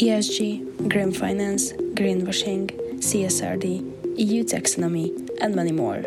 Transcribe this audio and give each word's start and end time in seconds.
ESG, 0.00 0.88
green 0.88 1.12
finance, 1.12 1.72
greenwashing, 1.92 2.70
CSRD, 3.00 4.18
EU 4.18 4.42
taxonomy, 4.44 5.28
and 5.42 5.54
many 5.54 5.72
more. 5.72 6.02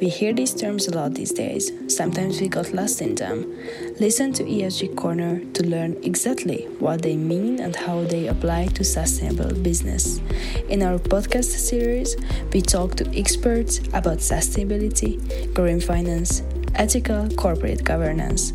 We 0.00 0.10
hear 0.10 0.32
these 0.32 0.54
terms 0.54 0.86
a 0.86 0.94
lot 0.94 1.14
these 1.14 1.32
days, 1.32 1.72
sometimes 1.88 2.40
we 2.40 2.46
got 2.46 2.72
lost 2.72 3.02
in 3.02 3.16
them. 3.16 3.52
Listen 3.98 4.32
to 4.34 4.44
ESG 4.44 4.94
Corner 4.96 5.40
to 5.54 5.66
learn 5.66 5.96
exactly 6.04 6.68
what 6.78 7.02
they 7.02 7.16
mean 7.16 7.58
and 7.58 7.74
how 7.74 8.04
they 8.04 8.28
apply 8.28 8.66
to 8.74 8.84
sustainable 8.84 9.52
business. 9.60 10.20
In 10.68 10.84
our 10.84 11.00
podcast 11.00 11.50
series, 11.50 12.14
we 12.52 12.62
talk 12.62 12.94
to 12.94 13.18
experts 13.18 13.78
about 13.92 14.18
sustainability, 14.18 15.18
green 15.52 15.80
finance, 15.80 16.44
ethical 16.76 17.28
corporate 17.30 17.82
governance. 17.82 18.52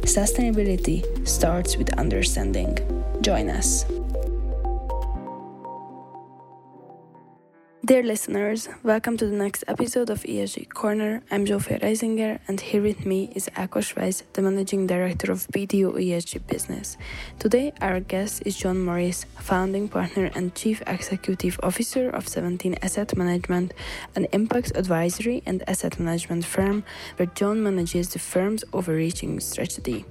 Sustainability 0.00 1.04
starts 1.28 1.76
with 1.76 1.92
understanding. 1.98 2.78
Join 3.20 3.50
us. 3.50 3.84
Dear 7.84 8.02
listeners, 8.02 8.66
welcome 8.82 9.18
to 9.18 9.26
the 9.26 9.36
next 9.36 9.62
episode 9.68 10.08
of 10.08 10.22
ESG 10.22 10.72
Corner. 10.72 11.22
I'm 11.30 11.44
Zsófia 11.44 11.82
Reizinger, 11.82 12.38
and 12.48 12.58
here 12.58 12.80
with 12.80 13.04
me 13.04 13.30
is 13.34 13.50
Ákos 13.56 13.92
Veisz, 13.92 14.22
the 14.32 14.40
Managing 14.40 14.86
Director 14.86 15.30
of 15.30 15.46
BDO 15.48 15.92
ESG 15.92 16.46
Business. 16.46 16.96
Today, 17.38 17.74
our 17.82 18.00
guest 18.00 18.42
is 18.46 18.56
John 18.56 18.82
Morris, 18.82 19.26
founding 19.38 19.90
partner 19.90 20.30
and 20.34 20.54
Chief 20.54 20.82
Executive 20.86 21.60
Officer 21.62 22.08
of 22.08 22.26
17 22.26 22.76
Asset 22.80 23.14
Management, 23.18 23.74
an 24.16 24.28
impact 24.32 24.72
advisory 24.76 25.42
and 25.44 25.62
asset 25.68 26.00
management 26.00 26.46
firm 26.46 26.84
where 27.16 27.28
John 27.34 27.62
manages 27.62 28.08
the 28.08 28.18
firm's 28.18 28.64
overreaching 28.72 29.40
strategy. 29.40 30.06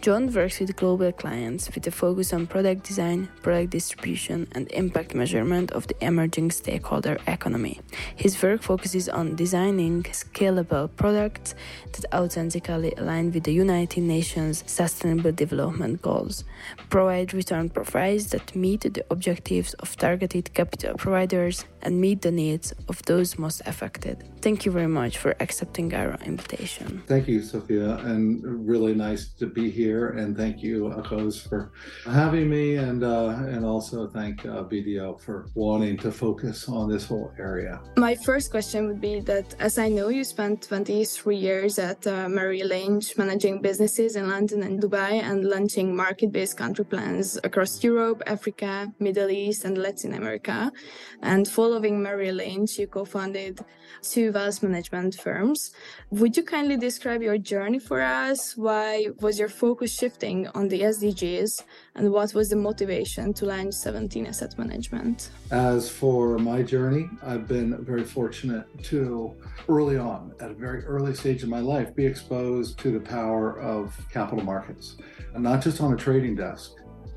John 0.00 0.32
works 0.32 0.60
with 0.60 0.74
global 0.76 1.12
clients 1.12 1.74
with 1.74 1.86
a 1.86 1.90
focus 1.90 2.32
on 2.32 2.46
product 2.46 2.84
design, 2.84 3.28
product 3.42 3.70
distribution, 3.70 4.48
and 4.52 4.70
impact 4.72 5.14
measurement 5.14 5.72
of 5.72 5.86
the 5.86 5.96
emerging 6.04 6.50
stakeholder 6.50 7.18
economy. 7.26 7.80
His 8.16 8.42
work 8.42 8.62
focuses 8.62 9.08
on 9.08 9.36
designing 9.36 10.04
scalable 10.04 10.88
products 10.96 11.54
that 11.92 12.04
authentically 12.14 12.94
align 12.96 13.32
with 13.32 13.44
the 13.44 13.52
United 13.52 14.02
Nations 14.02 14.64
Sustainable 14.66 15.32
Development 15.32 16.00
Goals, 16.00 16.44
provide 16.88 17.34
return 17.34 17.68
profiles 17.68 18.28
that 18.28 18.56
meet 18.56 18.80
the 18.80 19.04
objectives 19.10 19.74
of 19.74 19.96
targeted 19.96 20.54
capital 20.54 20.94
providers, 20.94 21.64
and 21.82 22.00
meet 22.00 22.22
the 22.22 22.30
needs 22.30 22.72
of 22.88 23.02
those 23.04 23.38
most 23.38 23.62
affected. 23.66 24.24
Thank 24.42 24.64
you 24.64 24.72
very 24.72 24.86
much 24.86 25.18
for 25.18 25.36
accepting 25.38 25.92
our 25.92 26.16
invitation. 26.24 27.02
Thank 27.06 27.28
you, 27.28 27.42
Sophia, 27.42 27.96
and 27.96 28.42
really 28.66 28.94
nice 28.94 29.28
to 29.34 29.46
be 29.46 29.70
here. 29.70 30.10
And 30.20 30.34
thank 30.34 30.62
you, 30.62 30.84
Ákos, 30.96 31.46
for 31.46 31.72
having 32.06 32.48
me, 32.48 32.76
and 32.76 33.04
uh, 33.04 33.36
and 33.54 33.66
also 33.66 34.08
thank 34.08 34.46
uh, 34.46 34.64
BDO 34.64 35.20
for 35.20 35.50
wanting 35.54 35.98
to 35.98 36.10
focus 36.10 36.68
on 36.70 36.88
this 36.88 37.04
whole 37.04 37.34
area. 37.38 37.82
My 37.98 38.14
first 38.14 38.50
question 38.50 38.88
would 38.88 39.00
be 39.00 39.20
that, 39.20 39.54
as 39.58 39.76
I 39.76 39.88
know, 39.88 40.08
you 40.08 40.24
spent 40.24 40.62
23 40.62 41.36
years 41.36 41.78
at 41.78 42.06
uh, 42.06 42.26
Merrill 42.26 42.68
Lynch, 42.68 43.18
managing 43.18 43.60
businesses 43.60 44.16
in 44.16 44.30
London 44.30 44.62
and 44.62 44.80
Dubai, 44.80 45.20
and 45.22 45.44
launching 45.44 45.94
market-based 45.94 46.56
country 46.56 46.86
plans 46.86 47.38
across 47.44 47.84
Europe, 47.84 48.22
Africa, 48.26 48.90
Middle 49.00 49.30
East, 49.30 49.66
and 49.66 49.76
Latin 49.76 50.14
America. 50.14 50.72
And 51.20 51.46
following 51.46 52.02
Merrill 52.02 52.36
Lynch, 52.36 52.78
you 52.78 52.86
co-founded 52.86 53.60
two 54.02 54.29
wealth 54.32 54.62
management 54.62 55.14
firms. 55.14 55.72
Would 56.10 56.36
you 56.36 56.42
kindly 56.42 56.76
describe 56.76 57.22
your 57.22 57.38
journey 57.38 57.78
for 57.78 58.00
us? 58.00 58.56
Why 58.56 59.08
was 59.20 59.38
your 59.38 59.48
focus 59.48 59.92
shifting 59.92 60.48
on 60.48 60.68
the 60.68 60.80
SDGs 60.80 61.62
and 61.94 62.10
what 62.12 62.34
was 62.34 62.50
the 62.50 62.56
motivation 62.56 63.32
to 63.34 63.46
launch 63.46 63.74
17 63.74 64.26
Asset 64.26 64.58
Management? 64.58 65.30
As 65.50 65.88
for 65.88 66.38
my 66.38 66.62
journey, 66.62 67.08
I've 67.22 67.46
been 67.46 67.84
very 67.84 68.04
fortunate 68.04 68.66
to 68.84 69.34
early 69.68 69.98
on, 69.98 70.32
at 70.40 70.50
a 70.50 70.54
very 70.54 70.84
early 70.84 71.14
stage 71.14 71.42
in 71.42 71.50
my 71.50 71.60
life, 71.60 71.94
be 71.94 72.06
exposed 72.06 72.78
to 72.80 72.90
the 72.90 73.00
power 73.00 73.58
of 73.60 73.96
capital 74.12 74.44
markets, 74.44 74.96
and 75.34 75.42
not 75.42 75.62
just 75.62 75.80
on 75.80 75.92
a 75.92 75.96
trading 75.96 76.34
desk, 76.34 76.72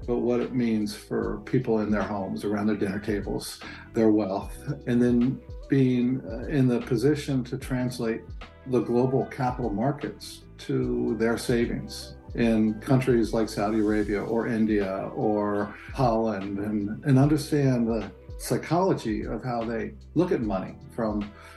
but 0.06 0.18
what 0.18 0.40
it 0.40 0.54
means 0.54 0.96
for 0.96 1.40
people 1.46 1.80
in 1.80 1.90
their 1.90 2.04
homes, 2.04 2.44
around 2.44 2.68
their 2.68 2.76
dinner 2.76 3.00
tables, 3.00 3.60
their 3.94 4.10
wealth, 4.10 4.56
and 4.88 5.02
then 5.02 5.40
being 5.74 6.22
uh, 6.30 6.58
in 6.58 6.68
the 6.68 6.80
position 6.82 7.44
to 7.44 7.58
translate 7.58 8.22
the 8.68 8.80
global 8.80 9.26
capital 9.26 9.72
markets 9.72 10.44
to 10.60 11.16
their 11.18 11.38
savings 11.38 12.16
in 12.36 12.80
countries 12.92 13.34
like 13.34 13.50
Saudi 13.50 13.80
Arabia 13.80 14.22
or 14.22 14.48
India 14.48 15.10
or 15.16 15.76
Holland 15.94 16.60
and, 16.60 17.04
and 17.06 17.18
understand 17.18 17.88
the 17.88 18.12
psychology 18.38 19.26
of 19.26 19.44
how 19.44 19.64
they 19.64 19.94
look 20.14 20.32
at 20.32 20.42
money 20.42 20.76
from 20.96 21.14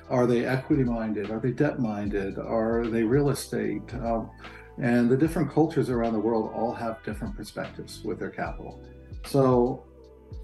are 0.09 0.27
they 0.27 0.47
equity 0.47 0.85
minded 0.85 1.31
are 1.31 1.41
they 1.41 1.51
debt 1.51 1.79
minded 1.79 2.39
are 2.39 2.87
they 2.87 3.03
real 3.03 3.31
estate 3.31 3.89
um, 3.95 4.31
and 4.79 5.11
the 5.11 5.17
different 5.17 5.51
cultures 5.51 5.89
around 5.91 6.13
the 6.13 6.25
world 6.29 6.53
all 6.55 6.73
have 6.73 7.03
different 7.03 7.37
perspectives 7.37 8.03
with 8.05 8.19
their 8.19 8.31
capital. 8.31 8.83
So 9.25 9.85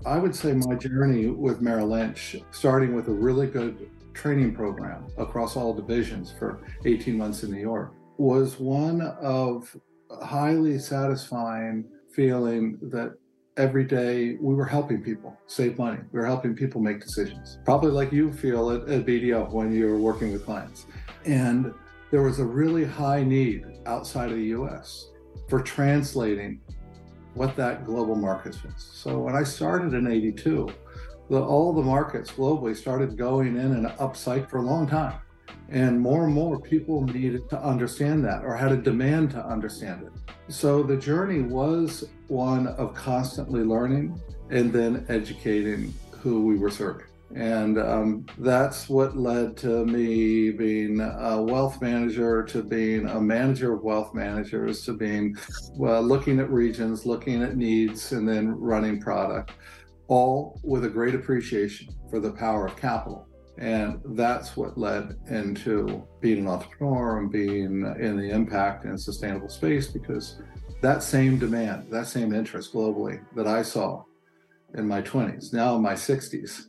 I 0.04 0.18
would 0.18 0.34
say 0.34 0.52
my 0.52 0.74
journey 0.74 1.26
with 1.28 1.60
Merrill 1.60 1.88
Lynch, 1.88 2.36
starting 2.50 2.94
with 2.94 3.08
a 3.08 3.12
really 3.12 3.46
good 3.46 3.88
training 4.14 4.54
program 4.54 5.06
across 5.16 5.56
all 5.56 5.72
divisions 5.72 6.32
for 6.38 6.60
18 6.84 7.16
months 7.16 7.44
in 7.44 7.50
New 7.50 7.60
York, 7.60 7.94
was 8.18 8.58
one 8.58 9.00
of 9.00 9.74
highly 10.22 10.78
satisfying 10.78 11.84
feeling 12.14 12.78
that 12.82 13.14
every 13.56 13.84
day 13.84 14.36
we 14.40 14.54
were 14.54 14.64
helping 14.64 15.02
people 15.02 15.36
save 15.46 15.78
money. 15.78 15.98
We 16.10 16.18
were 16.18 16.26
helping 16.26 16.54
people 16.54 16.80
make 16.80 17.00
decisions, 17.00 17.58
probably 17.64 17.90
like 17.90 18.12
you 18.12 18.32
feel 18.32 18.70
at, 18.70 18.88
at 18.88 19.06
BDO 19.06 19.50
when 19.52 19.72
you're 19.72 19.98
working 19.98 20.32
with 20.32 20.44
clients. 20.44 20.86
And 21.24 21.72
there 22.10 22.22
was 22.22 22.40
a 22.40 22.44
really 22.44 22.84
high 22.84 23.22
need 23.22 23.64
outside 23.86 24.30
of 24.30 24.36
the 24.36 24.46
US 24.58 25.10
for 25.48 25.60
translating 25.60 26.60
what 27.34 27.56
that 27.56 27.86
global 27.86 28.14
market 28.14 28.54
is. 28.54 28.74
So 28.76 29.18
when 29.18 29.34
I 29.34 29.42
started 29.42 29.94
in 29.94 30.06
82, 30.06 30.70
the, 31.30 31.42
all 31.42 31.72
the 31.72 31.82
markets 31.82 32.30
globally 32.30 32.76
started 32.76 33.16
going 33.16 33.56
in 33.56 33.72
an 33.72 33.86
upside 33.98 34.50
for 34.50 34.58
a 34.58 34.62
long 34.62 34.86
time. 34.86 35.18
And 35.68 35.98
more 35.98 36.24
and 36.24 36.34
more 36.34 36.60
people 36.60 37.02
needed 37.06 37.48
to 37.50 37.62
understand 37.62 38.24
that 38.26 38.44
or 38.44 38.54
had 38.54 38.72
a 38.72 38.76
demand 38.76 39.30
to 39.30 39.44
understand 39.44 40.02
it. 40.02 40.12
So 40.52 40.82
the 40.82 40.96
journey 40.96 41.40
was 41.40 42.04
one 42.28 42.66
of 42.66 42.94
constantly 42.94 43.62
learning 43.62 44.20
and 44.50 44.70
then 44.72 45.06
educating 45.08 45.94
who 46.10 46.44
we 46.44 46.58
were 46.58 46.70
serving. 46.70 47.06
And 47.34 47.78
um, 47.78 48.26
that's 48.38 48.88
what 48.88 49.16
led 49.16 49.56
to 49.58 49.86
me 49.86 50.50
being 50.50 51.00
a 51.00 51.40
wealth 51.40 51.80
manager, 51.80 52.42
to 52.44 52.62
being 52.62 53.08
a 53.08 53.20
manager 53.20 53.72
of 53.72 53.82
wealth 53.82 54.12
managers, 54.12 54.84
to 54.84 54.92
being 54.92 55.36
looking 55.76 56.40
at 56.40 56.50
regions, 56.50 57.06
looking 57.06 57.42
at 57.42 57.56
needs, 57.56 58.12
and 58.12 58.28
then 58.28 58.50
running 58.50 59.00
product, 59.00 59.52
all 60.08 60.60
with 60.62 60.84
a 60.84 60.88
great 60.88 61.14
appreciation 61.14 61.88
for 62.10 62.20
the 62.20 62.32
power 62.32 62.66
of 62.66 62.76
capital. 62.76 63.26
And 63.58 64.00
that's 64.04 64.56
what 64.56 64.76
led 64.76 65.16
into 65.30 66.06
being 66.20 66.40
an 66.40 66.48
entrepreneur 66.48 67.18
and 67.18 67.30
being 67.30 67.84
in 67.98 68.16
the 68.16 68.30
impact 68.30 68.84
and 68.84 69.00
sustainable 69.00 69.48
space 69.48 69.88
because 69.88 70.42
that 70.82 71.02
same 71.02 71.38
demand, 71.38 71.90
that 71.90 72.08
same 72.08 72.34
interest 72.34 72.74
globally 72.74 73.24
that 73.36 73.46
I 73.46 73.62
saw 73.62 74.04
in 74.74 74.86
my 74.86 75.00
20s, 75.00 75.52
now 75.52 75.76
in 75.76 75.82
my 75.82 75.94
60s, 75.94 76.66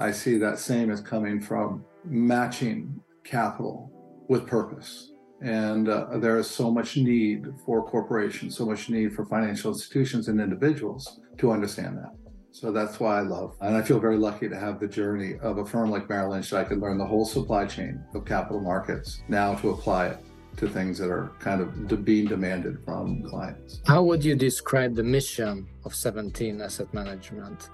I 0.00 0.12
see 0.12 0.38
that 0.38 0.58
same 0.58 0.90
as 0.90 1.02
coming 1.02 1.42
from 1.42 1.84
matching 2.06 3.02
capital 3.22 3.92
with 4.28 4.46
purpose. 4.46 5.12
And 5.42 5.90
uh, 5.90 6.16
there 6.16 6.38
is 6.38 6.48
so 6.48 6.70
much 6.70 6.96
need 6.96 7.46
for 7.66 7.86
corporations, 7.86 8.56
so 8.56 8.64
much 8.64 8.88
need 8.88 9.12
for 9.12 9.26
financial 9.26 9.72
institutions 9.72 10.28
and 10.28 10.40
individuals 10.40 11.20
to 11.36 11.52
understand 11.52 11.98
that. 11.98 12.14
So 12.50 12.72
that's 12.72 12.98
why 12.98 13.18
I 13.18 13.20
love, 13.20 13.56
and 13.60 13.76
I 13.76 13.82
feel 13.82 14.00
very 14.00 14.16
lucky 14.16 14.48
to 14.48 14.58
have 14.58 14.80
the 14.80 14.88
journey 14.88 15.34
of 15.40 15.58
a 15.58 15.66
firm 15.66 15.90
like 15.90 16.08
Merrill 16.08 16.30
Lynch 16.30 16.50
that 16.50 16.64
I 16.64 16.64
can 16.64 16.80
learn 16.80 16.96
the 16.96 17.06
whole 17.06 17.26
supply 17.26 17.66
chain 17.66 18.02
of 18.14 18.24
capital 18.24 18.60
markets 18.60 19.22
now 19.28 19.54
to 19.56 19.70
apply 19.70 20.08
it 20.08 20.18
to 20.56 20.68
things 20.68 20.98
that 20.98 21.10
are 21.10 21.30
kind 21.38 21.60
of 21.60 22.04
being 22.04 22.26
demanded 22.26 22.82
from 22.84 23.22
clients. 23.22 23.80
How 23.86 24.02
would 24.02 24.24
you 24.24 24.34
describe 24.34 24.94
the 24.94 25.04
mission 25.04 25.68
of 25.84 25.94
17 25.94 26.60
Asset 26.60 26.92
Management? 26.92 27.70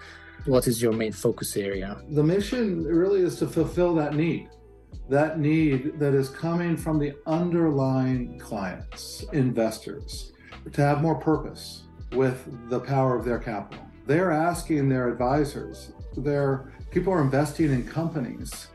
What 0.47 0.67
is 0.67 0.81
your 0.81 0.93
main 0.93 1.13
focus 1.13 1.57
area? 1.57 2.01
The 2.11 2.23
mission 2.23 2.85
really 2.85 3.21
is 3.21 3.37
to 3.41 3.47
fulfill 3.47 3.95
that 3.97 4.15
need. 4.15 4.49
That 5.09 5.39
need 5.39 5.99
that 5.99 6.15
is 6.15 6.29
coming 6.29 6.77
from 6.77 6.99
the 6.99 7.15
underlying 7.27 8.39
clients, 8.39 9.25
investors, 9.33 10.33
to 10.73 10.81
have 10.81 11.03
more 11.03 11.15
purpose 11.17 11.85
with 12.13 12.69
the 12.69 12.81
power 12.81 13.17
of 13.17 13.25
their 13.25 13.39
capital. 13.39 13.85
They're 14.07 14.33
asking 14.33 14.89
their 14.89 15.09
advisors, 15.09 15.93
their 16.17 16.73
people 16.91 17.13
are 17.13 17.21
investing 17.21 17.73
in 17.73 17.87
companies 17.87 18.69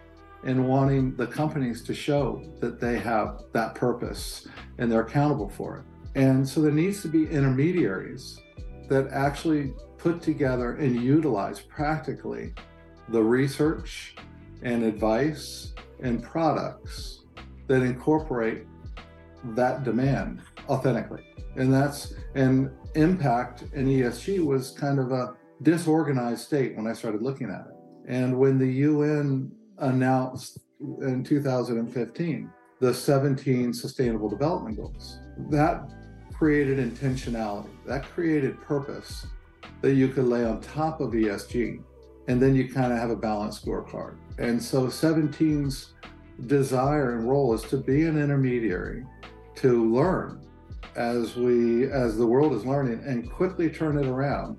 and 0.46 0.68
wanting 0.68 1.16
the 1.16 1.28
companies 1.28 1.82
to 1.84 1.94
show 1.94 2.44
that 2.60 2.80
they 2.80 2.98
have 2.98 3.44
that 3.54 3.76
purpose 3.76 4.48
and 4.78 4.92
they're 4.92 5.02
accountable 5.02 5.50
for 5.50 5.78
it. 5.78 5.84
And 6.16 6.48
so 6.48 6.62
there 6.62 6.72
needs 6.72 7.02
to 7.04 7.08
be 7.08 7.28
intermediaries 7.30 8.40
that 8.90 9.08
actually 9.12 9.74
put 10.02 10.22
together 10.22 10.76
and 10.78 10.96
utilize 11.02 11.60
practically 11.60 12.54
the 13.10 13.22
research 13.22 14.16
and 14.64 14.84
advice 14.84 15.74
and 16.02 16.24
products 16.24 17.22
that 17.68 17.84
incorporate 17.84 18.66
that 19.56 19.84
demand 19.84 20.42
authentically. 20.70 21.24
And 21.56 21.72
that's 21.72 22.14
and 22.36 22.72
impact 22.96 23.64
and 23.74 23.88
ESG 23.88 24.44
was 24.46 24.72
kind 24.72 25.00
of 25.00 25.12
a 25.12 25.36
disorganized 25.62 26.42
state 26.42 26.76
when 26.76 26.88
I 26.88 26.94
started 26.94 27.22
looking 27.22 27.50
at 27.50 27.68
it. 27.68 27.76
And 28.08 28.38
when 28.38 28.58
the 28.58 28.68
UN 28.68 29.52
announced 29.78 30.60
in 30.80 31.24
2015 31.24 32.52
the 32.80 32.92
17 32.92 33.74
sustainable 33.74 34.28
development 34.28 34.78
goals, 34.78 35.20
that 35.52 35.88
created 36.34 36.80
intentionality, 36.80 37.70
that 37.86 38.04
created 38.04 38.60
purpose 38.62 39.28
that 39.82 39.94
you 39.94 40.08
could 40.08 40.26
lay 40.26 40.46
on 40.46 40.62
top 40.62 41.02
of 41.02 41.12
ESG. 41.12 41.82
And 42.28 42.42
then 42.42 42.56
you 42.56 42.72
kind 42.72 42.94
of 42.94 43.00
have 43.00 43.10
a 43.10 43.16
balanced 43.16 43.66
scorecard. 43.66 44.18
And 44.38 44.62
so 44.62 44.88
17's 44.88 45.94
desire 46.48 47.18
and 47.18 47.28
role 47.28 47.54
is 47.54 47.64
to 47.64 47.78
be 47.78 48.06
an 48.06 48.22
intermediary 48.22 49.06
to 49.56 49.92
learn 49.94 50.42
as 50.96 51.36
we 51.36 51.86
as 51.92 52.18
the 52.18 52.26
world 52.26 52.54
is 52.54 52.66
learning 52.66 53.02
and 53.06 53.30
quickly 53.32 53.70
turn 53.70 53.98
it 53.98 54.08
around 54.08 54.58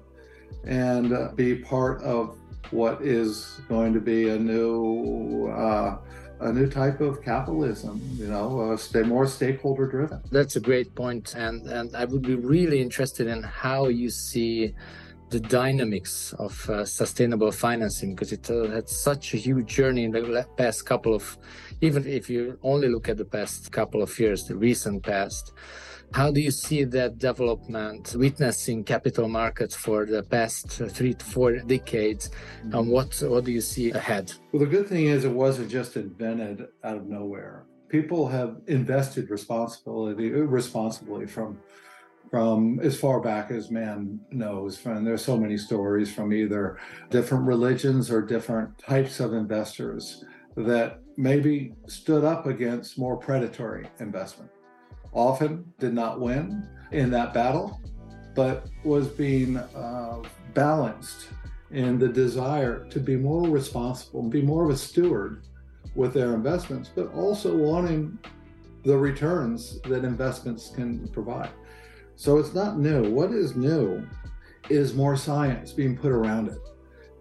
and 0.64 1.12
uh, 1.12 1.28
be 1.34 1.56
part 1.56 2.00
of 2.02 2.38
what 2.70 3.02
is 3.02 3.60
going 3.68 3.92
to 3.92 4.00
be 4.00 4.30
a 4.30 4.38
new 4.38 5.48
uh, 5.48 5.98
a 6.40 6.52
new 6.52 6.68
type 6.68 7.00
of 7.00 7.22
capitalism 7.22 8.00
you 8.14 8.26
know 8.26 8.60
uh, 8.60 8.76
stay 8.76 9.02
more 9.02 9.26
stakeholder 9.26 9.86
driven 9.86 10.22
that's 10.30 10.56
a 10.56 10.60
great 10.60 10.94
point 10.94 11.34
and 11.36 11.68
and 11.68 11.94
i 11.94 12.04
would 12.04 12.22
be 12.22 12.34
really 12.34 12.80
interested 12.80 13.26
in 13.26 13.42
how 13.42 13.88
you 13.88 14.08
see 14.08 14.74
the 15.32 15.40
dynamics 15.40 16.34
of 16.38 16.54
uh, 16.68 16.84
sustainable 16.84 17.50
financing 17.50 18.14
because 18.14 18.32
it 18.32 18.50
uh, 18.50 18.68
had 18.68 18.88
such 18.88 19.34
a 19.34 19.38
huge 19.38 19.66
journey 19.66 20.04
in 20.04 20.12
the 20.12 20.46
past 20.56 20.84
couple 20.84 21.14
of 21.14 21.38
even 21.80 22.06
if 22.06 22.28
you 22.28 22.58
only 22.62 22.88
look 22.88 23.08
at 23.08 23.16
the 23.16 23.24
past 23.24 23.72
couple 23.72 24.02
of 24.02 24.10
years 24.20 24.44
the 24.44 24.54
recent 24.54 25.02
past 25.02 25.52
how 26.12 26.30
do 26.30 26.40
you 26.40 26.50
see 26.50 26.84
that 26.84 27.16
development 27.16 28.14
witnessing 28.14 28.84
capital 28.84 29.28
markets 29.28 29.74
for 29.74 30.04
the 30.04 30.22
past 30.22 30.68
three 30.68 31.14
to 31.14 31.24
four 31.24 31.56
decades? 31.60 32.28
And 32.70 32.90
what 32.90 33.18
what 33.32 33.44
do 33.44 33.52
you 33.52 33.62
see 33.62 33.90
ahead? 33.92 34.32
Well 34.52 34.60
the 34.60 34.66
good 34.66 34.88
thing 34.88 35.06
is 35.06 35.24
it 35.24 35.32
wasn't 35.32 35.70
just 35.70 35.96
invented 35.96 36.68
out 36.84 36.96
of 36.98 37.06
nowhere. 37.06 37.64
People 37.88 38.28
have 38.28 38.60
invested 38.66 39.30
responsibility 39.30 40.28
responsibly 40.30 41.26
from 41.26 41.58
from 42.32 42.80
as 42.80 42.98
far 42.98 43.20
back 43.20 43.50
as 43.50 43.70
man 43.70 44.18
knows. 44.30 44.84
And 44.86 45.06
there's 45.06 45.22
so 45.22 45.36
many 45.36 45.58
stories 45.58 46.10
from 46.12 46.32
either 46.32 46.78
different 47.10 47.44
religions 47.46 48.10
or 48.10 48.22
different 48.22 48.78
types 48.78 49.20
of 49.20 49.34
investors 49.34 50.24
that 50.56 51.00
maybe 51.18 51.74
stood 51.88 52.24
up 52.24 52.46
against 52.46 52.98
more 52.98 53.18
predatory 53.18 53.86
investment. 54.00 54.50
Often 55.12 55.74
did 55.78 55.92
not 55.92 56.20
win 56.20 56.66
in 56.90 57.10
that 57.10 57.34
battle, 57.34 57.78
but 58.34 58.66
was 58.82 59.08
being 59.08 59.58
uh, 59.58 60.22
balanced 60.54 61.28
in 61.70 61.98
the 61.98 62.08
desire 62.08 62.86
to 62.88 62.98
be 62.98 63.14
more 63.14 63.46
responsible, 63.46 64.20
and 64.20 64.30
be 64.30 64.40
more 64.40 64.64
of 64.64 64.70
a 64.70 64.76
steward 64.76 65.42
with 65.94 66.14
their 66.14 66.32
investments, 66.32 66.90
but 66.94 67.12
also 67.12 67.54
wanting 67.54 68.18
the 68.84 68.96
returns 68.96 69.82
that 69.82 70.02
investments 70.02 70.70
can 70.74 71.06
provide. 71.08 71.50
So 72.22 72.38
it's 72.38 72.54
not 72.54 72.78
new. 72.78 73.10
What 73.10 73.32
is 73.32 73.56
new 73.56 74.06
is 74.70 74.94
more 74.94 75.16
science 75.16 75.72
being 75.72 75.96
put 75.96 76.12
around 76.12 76.50
it. 76.50 76.58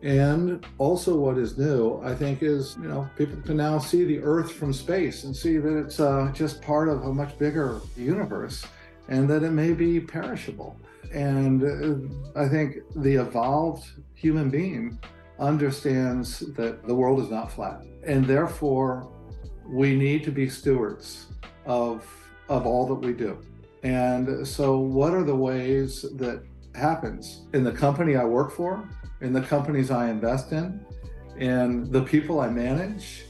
And 0.03 0.63
also, 0.77 1.17
what 1.17 1.39
is 1.39 1.57
new, 1.57 1.99
I 2.03 2.13
think, 2.13 2.43
is 2.43 2.77
you 2.79 2.87
know 2.87 3.09
people 3.17 3.41
can 3.41 3.57
now 3.57 3.79
see 3.79 4.03
the 4.03 4.19
Earth 4.19 4.51
from 4.51 4.71
space 4.71 5.23
and 5.23 5.35
see 5.35 5.57
that 5.57 5.75
it's 5.75 5.99
uh, 5.99 6.31
just 6.35 6.61
part 6.61 6.87
of 6.87 7.05
a 7.05 7.11
much 7.11 7.35
bigger 7.39 7.81
universe, 7.97 8.63
and 9.07 9.27
that 9.27 9.41
it 9.41 9.49
may 9.49 9.73
be 9.73 9.99
perishable. 9.99 10.77
And 11.11 11.63
uh, 11.63 12.39
I 12.39 12.47
think 12.47 12.75
the 12.95 13.15
evolved 13.15 13.89
human 14.13 14.51
being 14.51 14.99
understands 15.39 16.41
that 16.57 16.85
the 16.85 16.93
world 16.93 17.23
is 17.23 17.31
not 17.31 17.51
flat, 17.51 17.81
and 18.05 18.23
therefore 18.23 19.11
we 19.67 19.95
need 19.95 20.23
to 20.25 20.31
be 20.31 20.47
stewards 20.47 21.25
of 21.65 22.05
of 22.49 22.67
all 22.67 22.85
that 22.85 23.01
we 23.07 23.13
do. 23.13 23.41
And 23.83 24.47
so, 24.47 24.77
what 24.77 25.13
are 25.13 25.23
the 25.23 25.35
ways 25.35 26.03
that 26.17 26.43
happens? 26.75 27.45
In 27.53 27.63
the 27.63 27.71
company 27.71 28.15
I 28.15 28.23
work 28.23 28.51
for, 28.51 28.87
in 29.21 29.33
the 29.33 29.41
companies 29.41 29.91
I 29.91 30.09
invest 30.09 30.51
in, 30.51 30.85
in 31.37 31.91
the 31.91 32.03
people 32.03 32.39
I 32.39 32.49
manage, 32.49 33.23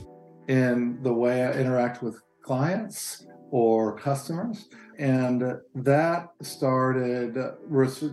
in 0.48 1.01
the 1.03 1.13
way 1.13 1.45
I 1.45 1.53
interact 1.53 2.03
with 2.03 2.21
clients 2.42 3.25
or 3.51 3.98
customers? 3.98 4.68
And 4.98 5.44
that 5.75 6.30
started 6.42 7.38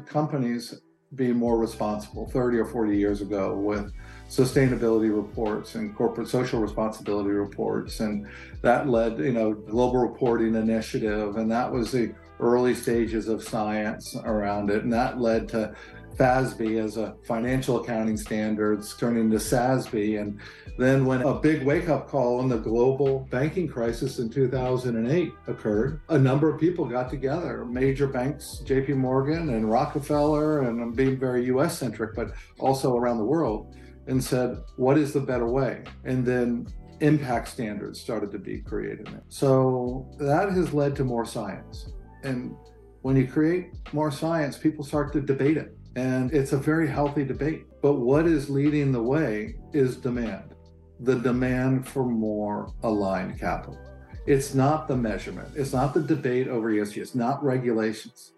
companies 0.07 0.81
being 1.15 1.37
more 1.37 1.59
responsible 1.59 2.29
30 2.29 2.59
or 2.59 2.65
40 2.67 2.97
years 2.97 3.23
ago 3.23 3.55
with 3.55 3.93
sustainability 4.29 5.15
reports 5.15 5.75
and 5.75 5.97
corporate 5.97 6.29
social 6.29 6.61
responsibility 6.61 7.31
reports. 7.31 8.01
And 8.01 8.27
that 8.63 8.89
led 8.89 9.19
you 9.19 9.33
know 9.33 9.55
global 9.55 10.01
reporting 10.01 10.55
initiative. 10.55 11.37
And 11.37 11.51
that 11.51 11.71
was 11.71 11.93
the 11.93 12.15
early 12.41 12.75
stages 12.75 13.29
of 13.29 13.43
science 13.43 14.17
around 14.25 14.71
it. 14.71 14.85
And 14.85 14.93
that 14.93 15.21
led 15.21 15.49
to 15.51 15.75
FASB 16.19 16.83
as 16.83 16.97
a 16.97 17.15
financial 17.23 17.81
accounting 17.81 18.17
standards 18.17 18.97
turning 18.97 19.31
to 19.31 19.37
SASB. 19.37 20.21
And 20.21 20.41
then 20.77 21.07
when 21.07 21.23
a 21.23 21.35
big 21.35 21.63
wake 21.63 21.89
up 21.89 22.09
call 22.09 22.41
on 22.41 22.49
the 22.49 22.59
global 22.59 23.21
banking 23.31 23.69
crisis 23.69 24.19
in 24.19 24.29
2008 24.29 25.33
occurred, 25.47 26.01
a 26.09 26.19
number 26.19 26.53
of 26.53 26.61
people 26.61 26.85
got 26.85 27.09
together, 27.09 27.65
major 27.65 28.09
banks, 28.09 28.63
JP 28.65 28.97
Morgan 28.97 29.51
and 29.51 29.71
Rockefeller, 29.71 30.63
and 30.63 30.83
I'm 30.83 30.93
being 30.93 31.19
very 31.19 31.45
US 31.47 31.79
centric, 31.79 32.15
but 32.17 32.33
also 32.59 32.97
around 32.97 33.19
the 33.19 33.25
world, 33.25 33.77
and 34.09 34.23
said, 34.23 34.59
what 34.77 34.99
is 34.99 35.13
the 35.13 35.21
better 35.21 35.47
way? 35.47 35.85
And 36.05 36.27
then 36.27 36.67
impact 37.01 37.47
standards 37.47 38.01
started 38.01 38.33
to 38.33 38.39
be 38.41 38.59
created. 38.59 39.09
So 39.29 40.09
that 40.19 40.51
has 40.51 40.73
led 40.73 40.97
to 40.97 41.05
more 41.05 41.25
science. 41.25 41.93
And 42.23 42.57
when 43.03 43.17
you 43.17 43.27
create 43.27 43.71
more 43.93 44.11
science, 44.11 44.59
people 44.59 44.85
start 44.85 45.13
to 45.13 45.21
debate 45.21 45.57
it. 45.57 45.77
And 45.97 46.33
it's 46.33 46.53
a 46.53 46.59
very 46.59 46.89
healthy 46.89 47.25
debate. 47.25 47.65
But 47.83 47.95
what 47.95 48.27
is 48.27 48.51
leading 48.51 48.93
the 48.93 49.03
way 49.03 49.57
is 49.73 49.97
demand 49.97 50.55
the 51.01 51.17
demand 51.17 51.87
for 51.87 52.05
more 52.05 52.73
aligned 52.83 53.39
capital. 53.39 53.79
It's 54.27 54.55
not 54.55 54.89
the 54.89 54.97
measurement, 54.97 55.49
it's 55.55 55.73
not 55.73 55.95
the 55.95 56.03
debate 56.03 56.49
over 56.49 56.71
ESG, 56.71 56.99
it's 56.99 57.15
not 57.15 57.43
regulations. 57.43 58.33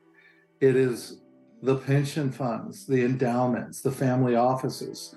It 0.60 0.76
is 0.76 1.22
the 1.62 1.76
pension 1.76 2.30
funds, 2.30 2.86
the 2.86 3.04
endowments, 3.04 3.80
the 3.80 3.90
family 3.90 4.36
offices, 4.36 5.14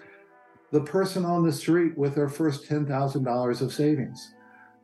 the 0.71 0.81
person 0.81 1.25
on 1.25 1.43
the 1.43 1.51
street 1.51 1.97
with 1.97 2.15
their 2.15 2.29
first 2.29 2.67
$10,000 2.67 3.61
of 3.61 3.73
savings 3.73 4.33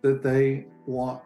that 0.01 0.21
they 0.21 0.67
want 0.85 1.21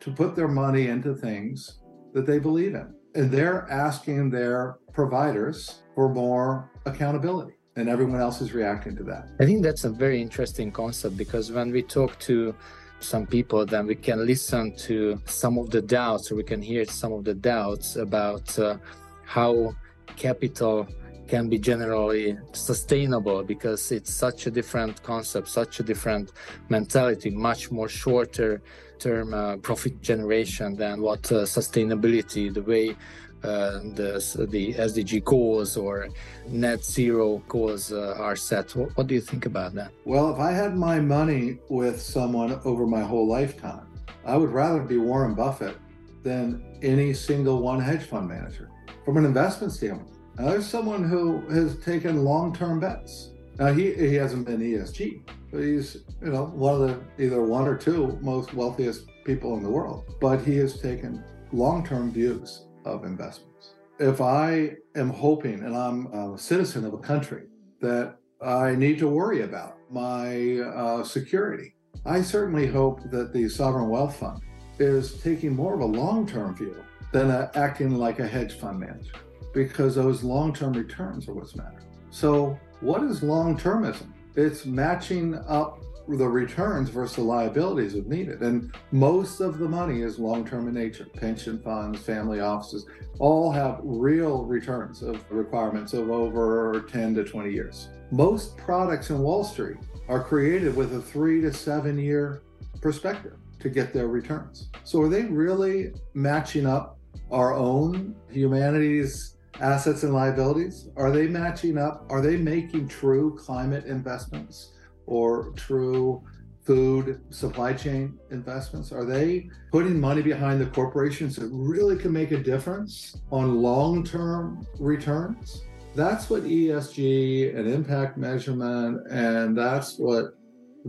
to 0.00 0.10
put 0.10 0.34
their 0.34 0.48
money 0.48 0.88
into 0.88 1.14
things 1.14 1.79
that 2.12 2.26
they 2.26 2.38
believe 2.38 2.74
in. 2.74 2.94
And 3.14 3.30
they're 3.30 3.68
asking 3.70 4.30
their 4.30 4.78
providers 4.92 5.82
for 5.94 6.08
more 6.08 6.70
accountability. 6.86 7.54
And 7.76 7.88
everyone 7.88 8.20
else 8.20 8.40
is 8.40 8.52
reacting 8.52 8.96
to 8.96 9.04
that. 9.04 9.28
I 9.40 9.46
think 9.46 9.62
that's 9.62 9.84
a 9.84 9.90
very 9.90 10.20
interesting 10.20 10.70
concept 10.70 11.16
because 11.16 11.50
when 11.50 11.70
we 11.70 11.82
talk 11.82 12.18
to 12.20 12.54
some 13.00 13.26
people, 13.26 13.64
then 13.64 13.86
we 13.86 13.94
can 13.94 14.26
listen 14.26 14.76
to 14.76 15.20
some 15.24 15.56
of 15.56 15.70
the 15.70 15.80
doubts, 15.80 16.30
or 16.30 16.34
we 16.36 16.42
can 16.42 16.60
hear 16.60 16.84
some 16.84 17.12
of 17.12 17.24
the 17.24 17.34
doubts 17.34 17.96
about 17.96 18.58
uh, 18.58 18.76
how 19.24 19.74
capital 20.16 20.86
can 21.26 21.48
be 21.48 21.58
generally 21.58 22.36
sustainable 22.52 23.42
because 23.44 23.92
it's 23.92 24.12
such 24.12 24.46
a 24.46 24.50
different 24.50 25.02
concept, 25.02 25.48
such 25.48 25.80
a 25.80 25.82
different 25.82 26.32
mentality, 26.68 27.30
much 27.30 27.70
more 27.70 27.88
shorter 27.88 28.60
term 29.00 29.34
uh, 29.34 29.56
profit 29.56 30.00
generation 30.02 30.76
than 30.76 31.00
what 31.00 31.20
uh, 31.32 31.42
sustainability, 31.42 32.52
the 32.52 32.62
way 32.62 32.96
uh, 33.42 33.80
the, 33.94 34.46
the 34.50 34.74
SDG 34.74 35.24
goals 35.24 35.76
or 35.76 36.08
net 36.46 36.84
zero 36.84 37.42
goals 37.48 37.92
uh, 37.92 38.14
are 38.18 38.36
set. 38.36 38.76
What, 38.76 38.96
what 38.96 39.06
do 39.06 39.14
you 39.14 39.20
think 39.20 39.46
about 39.46 39.74
that? 39.74 39.92
Well, 40.04 40.32
if 40.32 40.38
I 40.38 40.52
had 40.52 40.76
my 40.76 41.00
money 41.00 41.58
with 41.68 42.00
someone 42.00 42.60
over 42.64 42.86
my 42.86 43.00
whole 43.00 43.26
lifetime, 43.26 43.86
I 44.24 44.36
would 44.36 44.50
rather 44.50 44.82
be 44.82 44.98
Warren 44.98 45.34
Buffett 45.34 45.76
than 46.22 46.78
any 46.82 47.14
single 47.14 47.62
one 47.62 47.80
hedge 47.80 48.02
fund 48.02 48.28
manager 48.28 48.70
from 49.04 49.16
an 49.16 49.24
investment 49.24 49.72
standpoint. 49.72 50.10
Now, 50.38 50.50
there's 50.50 50.66
someone 50.66 51.02
who 51.02 51.40
has 51.48 51.78
taken 51.78 52.24
long-term 52.24 52.80
bets. 52.80 53.30
Now, 53.58 53.72
he, 53.72 53.92
he 53.94 54.14
hasn't 54.14 54.46
been 54.46 54.60
ESG, 54.60 55.22
he's, 55.52 55.98
you 56.22 56.30
know, 56.30 56.46
one 56.46 56.74
of 56.74 56.80
the 56.80 57.24
either 57.24 57.42
one 57.42 57.66
or 57.66 57.76
two 57.76 58.18
most 58.20 58.54
wealthiest 58.54 59.06
people 59.24 59.56
in 59.56 59.62
the 59.62 59.70
world. 59.70 60.04
But 60.20 60.42
he 60.42 60.56
has 60.56 60.80
taken 60.80 61.24
long-term 61.52 62.12
views 62.12 62.66
of 62.84 63.04
investments. 63.04 63.74
if 63.98 64.20
I 64.22 64.76
am 64.96 65.10
hoping 65.10 65.62
and 65.62 65.76
I'm 65.76 66.06
a 66.06 66.38
citizen 66.38 66.86
of 66.86 66.94
a 66.94 66.98
country 66.98 67.42
that 67.80 68.16
I 68.40 68.74
need 68.74 68.98
to 69.00 69.08
worry 69.08 69.42
about 69.42 69.76
my 69.90 70.60
uh, 70.60 71.04
security, 71.04 71.74
I 72.06 72.22
certainly 72.22 72.66
hope 72.66 73.10
that 73.10 73.34
the 73.34 73.48
sovereign 73.48 73.90
wealth 73.90 74.16
fund 74.16 74.40
is 74.78 75.20
taking 75.22 75.54
more 75.54 75.74
of 75.74 75.80
a 75.80 75.84
long 75.84 76.26
term 76.26 76.56
view 76.56 76.82
than 77.12 77.30
acting 77.54 77.90
like 77.96 78.20
a 78.20 78.26
hedge 78.26 78.54
fund 78.54 78.80
manager 78.80 79.12
because 79.52 79.96
those 79.96 80.22
long 80.22 80.54
term 80.54 80.72
returns 80.72 81.28
are 81.28 81.34
what's 81.34 81.54
matter. 81.54 81.82
So, 82.10 82.58
what 82.80 83.02
is 83.02 83.22
long 83.22 83.58
termism? 83.58 84.12
It's 84.36 84.64
matching 84.66 85.34
up 85.48 85.80
the 86.08 86.28
returns 86.28 86.90
versus 86.90 87.16
the 87.16 87.22
liabilities 87.22 87.94
if 87.94 88.06
needed. 88.06 88.42
And 88.42 88.74
most 88.90 89.40
of 89.40 89.58
the 89.58 89.68
money 89.68 90.02
is 90.02 90.18
long 90.18 90.46
term 90.46 90.68
in 90.68 90.74
nature. 90.74 91.04
Pension 91.04 91.60
funds, 91.60 92.00
family 92.00 92.40
offices 92.40 92.86
all 93.18 93.50
have 93.52 93.80
real 93.82 94.44
returns 94.44 95.02
of 95.02 95.24
requirements 95.30 95.92
of 95.92 96.10
over 96.10 96.84
10 96.88 97.14
to 97.14 97.24
20 97.24 97.52
years. 97.52 97.88
Most 98.10 98.56
products 98.56 99.10
in 99.10 99.20
Wall 99.20 99.44
Street 99.44 99.76
are 100.08 100.22
created 100.22 100.74
with 100.74 100.94
a 100.94 101.00
three 101.00 101.40
to 101.40 101.52
seven 101.52 101.98
year 101.98 102.42
perspective 102.80 103.36
to 103.60 103.68
get 103.68 103.92
their 103.92 104.08
returns. 104.08 104.70
So 104.84 105.00
are 105.02 105.08
they 105.08 105.24
really 105.24 105.92
matching 106.14 106.66
up 106.66 106.98
our 107.30 107.54
own 107.54 108.16
humanity's 108.30 109.36
assets 109.60 110.02
and 110.02 110.12
liabilities? 110.12 110.88
Are 110.96 111.10
they 111.10 111.26
matching 111.26 111.78
up? 111.78 112.06
Are 112.10 112.20
they 112.20 112.36
making 112.36 112.88
true 112.88 113.36
climate 113.38 113.84
investments 113.84 114.72
or 115.06 115.52
true 115.56 116.22
food 116.62 117.20
supply 117.30 117.72
chain 117.72 118.18
investments? 118.30 118.92
Are 118.92 119.04
they 119.04 119.48
putting 119.72 119.98
money 119.98 120.22
behind 120.22 120.60
the 120.60 120.66
corporations 120.66 121.36
that 121.36 121.48
really 121.52 121.96
can 121.96 122.12
make 122.12 122.32
a 122.32 122.38
difference 122.38 123.16
on 123.30 123.62
long 123.62 124.04
term 124.04 124.66
returns? 124.78 125.62
That's 125.94 126.30
what 126.30 126.44
ESG 126.44 127.56
and 127.56 127.68
impact 127.68 128.16
measurement, 128.16 129.06
and 129.10 129.58
that's 129.58 129.98
what 129.98 130.36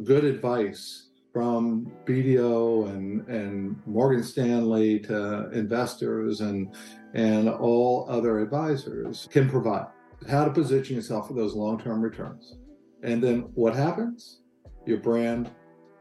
good 0.04 0.24
advice 0.24 1.08
from 1.34 1.92
BDO 2.06 2.90
and, 2.90 3.28
and 3.28 3.82
Morgan 3.88 4.24
Stanley 4.24 5.00
to 5.00 5.50
investors 5.52 6.42
and, 6.42 6.76
and 7.14 7.50
all 7.50 8.06
other 8.10 8.40
advisors 8.40 9.28
can 9.32 9.50
provide. 9.50 9.88
How 10.30 10.46
to 10.46 10.52
position 10.52 10.96
yourself 10.96 11.28
for 11.28 11.34
those 11.34 11.54
long 11.54 11.80
term 11.80 12.02
returns. 12.02 12.58
And 13.04 13.24
then 13.24 13.50
what 13.56 13.76
happens? 13.76 14.42
Your 14.86 14.98
brand 14.98 15.50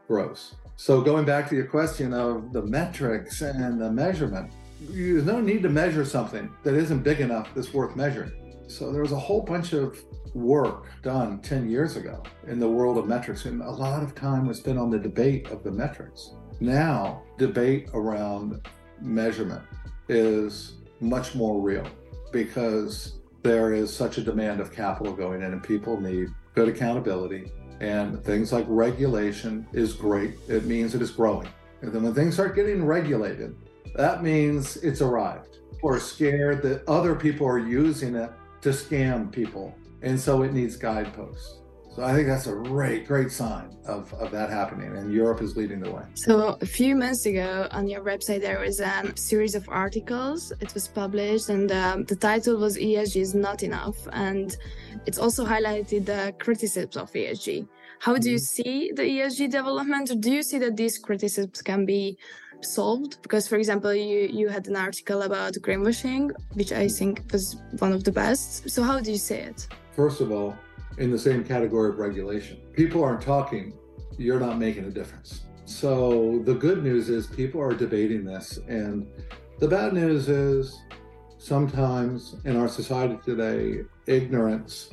grows. 0.07 0.55
So, 0.75 1.01
going 1.01 1.25
back 1.25 1.49
to 1.49 1.55
your 1.55 1.65
question 1.65 2.13
of 2.13 2.53
the 2.53 2.61
metrics 2.61 3.41
and 3.41 3.79
the 3.79 3.91
measurement, 3.91 4.51
there's 4.89 5.25
no 5.25 5.39
need 5.39 5.63
to 5.63 5.69
measure 5.69 6.05
something 6.05 6.51
that 6.63 6.73
isn't 6.73 7.03
big 7.03 7.19
enough 7.19 7.49
that's 7.55 7.73
worth 7.73 7.95
measuring. 7.95 8.31
So 8.67 8.91
there 8.91 9.01
was 9.01 9.11
a 9.11 9.19
whole 9.19 9.41
bunch 9.41 9.73
of 9.73 10.01
work 10.33 10.87
done 11.03 11.39
10 11.41 11.69
years 11.69 11.97
ago 11.97 12.23
in 12.47 12.59
the 12.59 12.67
world 12.67 12.97
of 12.97 13.07
metrics, 13.07 13.45
and 13.45 13.61
a 13.61 13.69
lot 13.69 14.01
of 14.01 14.15
time 14.15 14.47
was 14.47 14.59
spent 14.59 14.79
on 14.79 14.89
the 14.89 14.97
debate 14.97 15.51
of 15.51 15.63
the 15.63 15.71
metrics. 15.71 16.31
Now, 16.61 17.23
debate 17.37 17.89
around 17.93 18.65
measurement 19.01 19.63
is 20.07 20.77
much 21.01 21.35
more 21.35 21.59
real 21.59 21.85
because 22.31 23.19
there 23.43 23.73
is 23.73 23.93
such 23.93 24.17
a 24.17 24.21
demand 24.21 24.61
of 24.61 24.71
capital 24.71 25.13
going 25.13 25.41
in, 25.41 25.51
and 25.51 25.63
people 25.63 25.99
need 25.99 26.29
good 26.55 26.69
accountability. 26.69 27.51
And 27.79 28.23
things 28.23 28.53
like 28.53 28.65
regulation 28.67 29.65
is 29.73 29.93
great, 29.93 30.35
it 30.47 30.65
means 30.65 30.93
it 30.93 31.01
is 31.01 31.11
growing. 31.11 31.49
And 31.81 31.91
then 31.91 32.03
when 32.03 32.13
things 32.13 32.35
start 32.35 32.55
getting 32.55 32.85
regulated, 32.85 33.55
that 33.95 34.23
means 34.23 34.77
it's 34.77 35.01
arrived. 35.01 35.57
Or 35.81 35.99
scared 35.99 36.61
that 36.61 36.87
other 36.87 37.15
people 37.15 37.47
are 37.47 37.57
using 37.57 38.15
it 38.15 38.29
to 38.61 38.69
scam 38.69 39.31
people. 39.31 39.75
And 40.03 40.19
so 40.19 40.43
it 40.43 40.53
needs 40.53 40.77
guideposts. 40.77 41.60
So 41.95 42.03
I 42.03 42.13
think 42.13 42.27
that's 42.27 42.47
a 42.47 42.53
great, 42.53 43.05
great 43.05 43.31
sign 43.31 43.75
of, 43.85 44.13
of 44.13 44.31
that 44.31 44.49
happening, 44.49 44.95
and 44.95 45.11
Europe 45.11 45.41
is 45.41 45.57
leading 45.57 45.81
the 45.81 45.91
way. 45.91 46.03
So 46.13 46.57
a 46.61 46.65
few 46.65 46.95
months 46.95 47.25
ago 47.25 47.67
on 47.71 47.89
your 47.89 48.01
website, 48.01 48.39
there 48.39 48.61
was 48.61 48.79
a 48.79 49.11
series 49.15 49.55
of 49.55 49.67
articles. 49.67 50.53
It 50.61 50.73
was 50.73 50.87
published, 50.87 51.49
and 51.49 51.69
um, 51.71 52.05
the 52.05 52.15
title 52.15 52.55
was 52.57 52.77
"ESG 52.77 53.19
is 53.19 53.35
not 53.35 53.61
enough," 53.61 53.97
and 54.13 54.55
it's 55.05 55.17
also 55.17 55.45
highlighted 55.45 56.05
the 56.05 56.33
criticisms 56.39 56.95
of 56.95 57.11
ESG. 57.11 57.67
How 57.99 58.15
do 58.17 58.29
you 58.29 58.37
mm-hmm. 58.37 58.63
see 58.63 58.91
the 58.95 59.03
ESG 59.03 59.51
development? 59.51 60.11
Or 60.11 60.15
do 60.15 60.31
you 60.31 60.43
see 60.43 60.59
that 60.59 60.77
these 60.77 60.97
criticisms 60.97 61.61
can 61.61 61.85
be 61.85 62.17
solved 62.63 63.21
because 63.23 63.47
for 63.47 63.55
example 63.55 63.91
you 63.91 64.29
you 64.31 64.47
had 64.47 64.67
an 64.67 64.75
article 64.75 65.23
about 65.23 65.53
greenwashing 65.65 66.29
which 66.53 66.71
i 66.71 66.87
think 66.87 67.23
was 67.31 67.55
one 67.79 67.91
of 67.91 68.03
the 68.03 68.11
best 68.11 68.69
so 68.69 68.83
how 68.83 68.99
do 68.99 69.11
you 69.11 69.17
see 69.17 69.33
it 69.33 69.67
first 69.95 70.21
of 70.21 70.31
all 70.31 70.55
in 70.97 71.11
the 71.11 71.19
same 71.19 71.43
category 71.43 71.89
of 71.89 71.97
regulation. 71.97 72.57
People 72.73 73.03
aren't 73.03 73.21
talking 73.21 73.73
you're 74.17 74.39
not 74.39 74.57
making 74.57 74.85
a 74.85 74.89
difference. 74.89 75.41
So 75.65 76.41
the 76.45 76.53
good 76.53 76.83
news 76.83 77.09
is 77.09 77.27
people 77.27 77.61
are 77.61 77.73
debating 77.73 78.23
this 78.23 78.59
and 78.67 79.07
the 79.59 79.67
bad 79.67 79.93
news 79.93 80.27
is 80.27 80.79
sometimes 81.37 82.35
in 82.45 82.55
our 82.55 82.67
society 82.67 83.17
today 83.23 83.81
ignorance 84.05 84.91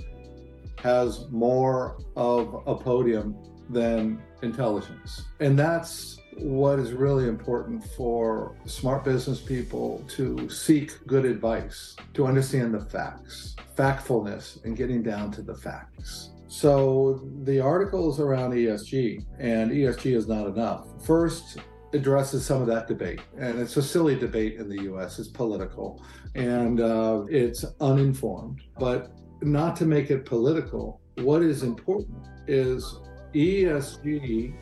has 0.83 1.29
more 1.31 1.99
of 2.17 2.63
a 2.67 2.75
podium 2.75 3.37
than 3.69 4.23
intelligence. 4.43 5.23
And 5.41 5.59
that's 5.59 6.19
what 6.41 6.79
is 6.79 6.93
really 6.93 7.29
important 7.29 7.85
for 7.85 8.57
smart 8.67 9.05
business 9.05 9.41
people 9.41 10.05
to 10.09 10.49
seek 10.49 11.07
good 11.07 11.25
advice, 11.25 11.97
to 12.15 12.27
understand 12.27 12.75
the 12.75 12.81
facts, 12.81 13.57
factfulness, 13.77 14.65
and 14.65 14.77
getting 14.77 15.03
down 15.03 15.31
to 15.33 15.43
the 15.43 15.55
facts. 15.55 16.31
So 16.49 17.29
the 17.43 17.61
articles 17.61 18.21
around 18.21 18.53
ESG 18.53 19.25
and 19.39 19.71
ESG 19.71 20.17
is 20.17 20.27
not 20.27 20.47
enough. 20.47 20.87
First, 21.05 21.59
addresses 21.93 22.45
some 22.45 22.61
of 22.61 22.67
that 22.69 22.87
debate, 22.87 23.21
and 23.39 23.59
it's 23.59 23.77
a 23.77 23.83
silly 23.83 24.15
debate 24.15 24.57
in 24.57 24.69
the 24.69 24.83
U.S. 24.85 25.19
It's 25.19 25.29
political 25.29 26.03
and 26.35 26.81
uh, 26.81 27.25
it's 27.29 27.65
uninformed. 27.81 28.63
But 28.79 29.11
not 29.41 29.77
to 29.77 29.87
make 29.87 30.11
it 30.11 30.25
political, 30.25 31.01
what 31.17 31.43
is 31.43 31.63
important 31.63 32.27
is 32.47 33.01
ESG 33.35 34.55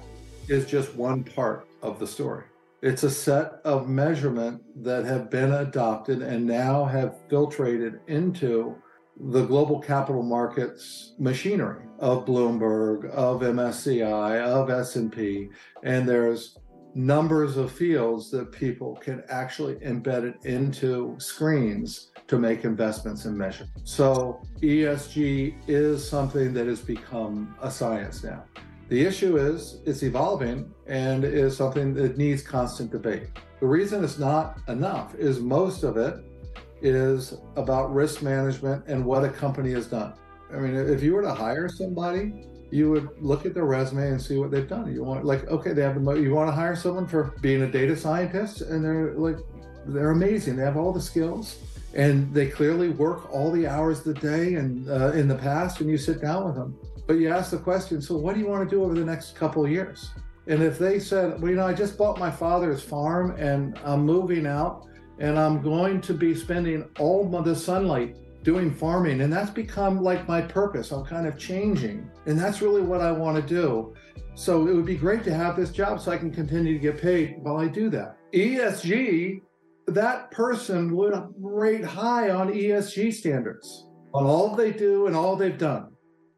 is 0.49 0.67
just 0.67 0.95
one 0.95 1.25
part 1.25 1.67
of 1.83 1.99
the 1.99 2.07
story. 2.07 2.45
It's 2.83 3.03
a 3.03 3.11
set 3.11 3.61
of 3.65 3.89
measurement 3.89 4.63
that 4.85 5.05
have 5.05 5.31
been 5.31 5.53
adopted 5.53 6.23
and 6.23 6.47
now 6.47 6.85
have 6.85 7.17
filtrated 7.29 8.01
into 8.07 8.77
the 9.19 9.45
global 9.45 9.81
capital 9.81 10.23
markets 10.23 11.15
machinery 11.19 11.85
of 11.99 12.27
Bloomberg, 12.27 13.09
of 13.11 13.41
MSCI, 13.41 14.41
of 14.43 14.69
S&P, 14.69 15.49
and 15.83 16.07
there's 16.07 16.59
numbers 16.95 17.57
of 17.57 17.71
fields 17.71 18.31
that 18.31 18.51
people 18.53 18.97
can 18.97 19.23
actually 19.29 19.75
embed 19.77 20.25
it 20.25 20.37
into 20.45 21.15
screens 21.19 22.11
to 22.27 22.39
make 22.39 22.65
investments 22.65 23.27
and 23.27 23.37
measure. 23.37 23.69
So 23.85 24.41
ESG 24.61 25.55
is 25.69 26.07
something 26.07 26.53
that 26.55 26.67
has 26.67 26.81
become 26.81 27.55
a 27.61 27.71
science 27.71 28.25
now. 28.25 28.45
The 28.89 29.05
issue 29.05 29.37
is 29.37 29.81
it's 29.85 30.03
evolving 30.03 30.73
and 30.87 31.25
is 31.25 31.57
something 31.57 31.93
that 31.95 32.17
needs 32.17 32.43
constant 32.43 32.93
debate. 32.93 33.29
The 33.61 33.67
reason 33.67 34.05
it's 34.05 34.19
not 34.19 34.61
enough 34.69 35.15
is 35.17 35.41
most 35.41 35.83
of 35.83 35.97
it 35.97 36.25
is 36.83 37.35
about 37.57 37.93
risk 37.93 38.23
management 38.23 38.85
and 38.87 39.05
what 39.05 39.25
a 39.25 39.29
company 39.29 39.73
has 39.73 39.87
done. 39.87 40.13
I 40.53 40.59
mean, 40.59 40.75
if 40.75 41.03
you 41.03 41.15
were 41.15 41.23
to 41.23 41.35
hire 41.35 41.69
somebody, 41.69 42.47
you 42.71 42.91
would 42.91 43.09
look 43.21 43.47
at 43.47 43.55
their 43.55 43.65
resume 43.65 44.09
and 44.09 44.21
see 44.21 44.37
what 44.37 44.51
they've 44.51 44.69
done. 44.69 44.93
You 44.93 45.03
want 45.03 45.25
like, 45.25 45.49
okay, 45.49 45.73
they 45.73 45.83
have 45.83 46.03
the 46.03 46.15
you 46.15 46.35
want 46.35 46.49
to 46.49 46.53
hire 46.53 46.77
someone 46.77 47.07
for 47.07 47.35
being 47.41 47.63
a 47.63 47.71
data 47.71 47.97
scientist, 47.97 48.61
and 48.61 48.85
they're 48.85 49.15
like, 49.15 49.39
they're 49.87 50.11
amazing. 50.11 50.57
They 50.57 50.63
have 50.63 50.77
all 50.77 50.93
the 50.93 51.01
skills, 51.01 51.59
and 51.97 52.33
they 52.33 52.47
clearly 52.47 52.91
work 52.91 53.33
all 53.33 53.51
the 53.51 53.67
hours 53.67 54.07
of 54.07 54.15
the 54.15 54.21
day 54.21 54.55
and 54.55 54.89
uh, 54.89 55.13
in 55.13 55.27
the 55.27 55.35
past. 55.35 55.81
And 55.81 55.91
you 55.91 55.97
sit 55.97 56.21
down 56.21 56.45
with 56.45 56.55
them, 56.55 56.79
but 57.07 57.15
you 57.15 57.31
ask 57.31 57.51
the 57.51 57.59
question, 57.59 58.01
so 58.01 58.17
what 58.17 58.35
do 58.35 58.41
you 58.41 58.47
want 58.47 58.69
to 58.69 58.77
do 58.77 58.85
over 58.85 58.95
the 58.95 59.05
next 59.05 59.35
couple 59.35 59.65
of 59.65 59.71
years? 59.71 60.11
And 60.47 60.63
if 60.63 60.79
they 60.79 61.01
said, 61.01 61.41
well, 61.41 61.51
you 61.51 61.57
know, 61.57 61.67
I 61.67 61.73
just 61.73 61.99
bought 61.99 62.19
my 62.19 62.31
father's 62.31 62.83
farm 62.83 63.35
and 63.37 63.79
I'm 63.83 64.05
moving 64.05 64.47
out 64.47 64.87
and 65.19 65.39
I'm 65.39 65.63
going 65.63 66.03
to 66.03 66.15
be 66.15 66.35
spending 66.35 66.89
all 66.99 67.35
of 67.35 67.45
the 67.47 67.57
sunlight 67.57 68.17
doing 68.43 68.71
farming, 68.73 69.23
and 69.23 69.33
that's 69.33 69.51
become 69.51 70.01
like 70.05 70.29
my 70.29 70.41
purpose. 70.41 70.93
I'm 70.93 71.05
kind 71.05 71.27
of 71.27 71.37
changing, 71.37 72.09
and 72.27 72.39
that's 72.39 72.63
really 72.63 72.83
what 72.83 73.01
I 73.01 73.11
want 73.11 73.37
to 73.37 73.43
do. 73.43 73.93
So 74.37 74.69
it 74.69 74.75
would 74.75 74.85
be 74.85 74.95
great 74.95 75.25
to 75.25 75.35
have 75.35 75.57
this 75.57 75.71
job 75.71 76.01
so 76.01 76.13
I 76.13 76.19
can 76.19 76.31
continue 76.31 76.75
to 76.75 76.79
get 76.79 77.03
paid 77.03 77.39
while 77.41 77.57
I 77.57 77.67
do 77.67 77.91
that. 77.91 78.19
ESG, 78.33 79.43
that 79.87 80.31
person 80.31 80.95
would 80.97 81.15
rate 81.39 81.85
high 81.85 82.31
on 82.31 82.53
ESG 82.53 83.13
standards 83.13 83.87
on 84.15 84.25
all 84.25 84.55
they 84.55 84.73
do 84.73 85.07
and 85.07 85.17
all 85.17 85.37
they've 85.37 85.59
done 85.59 85.89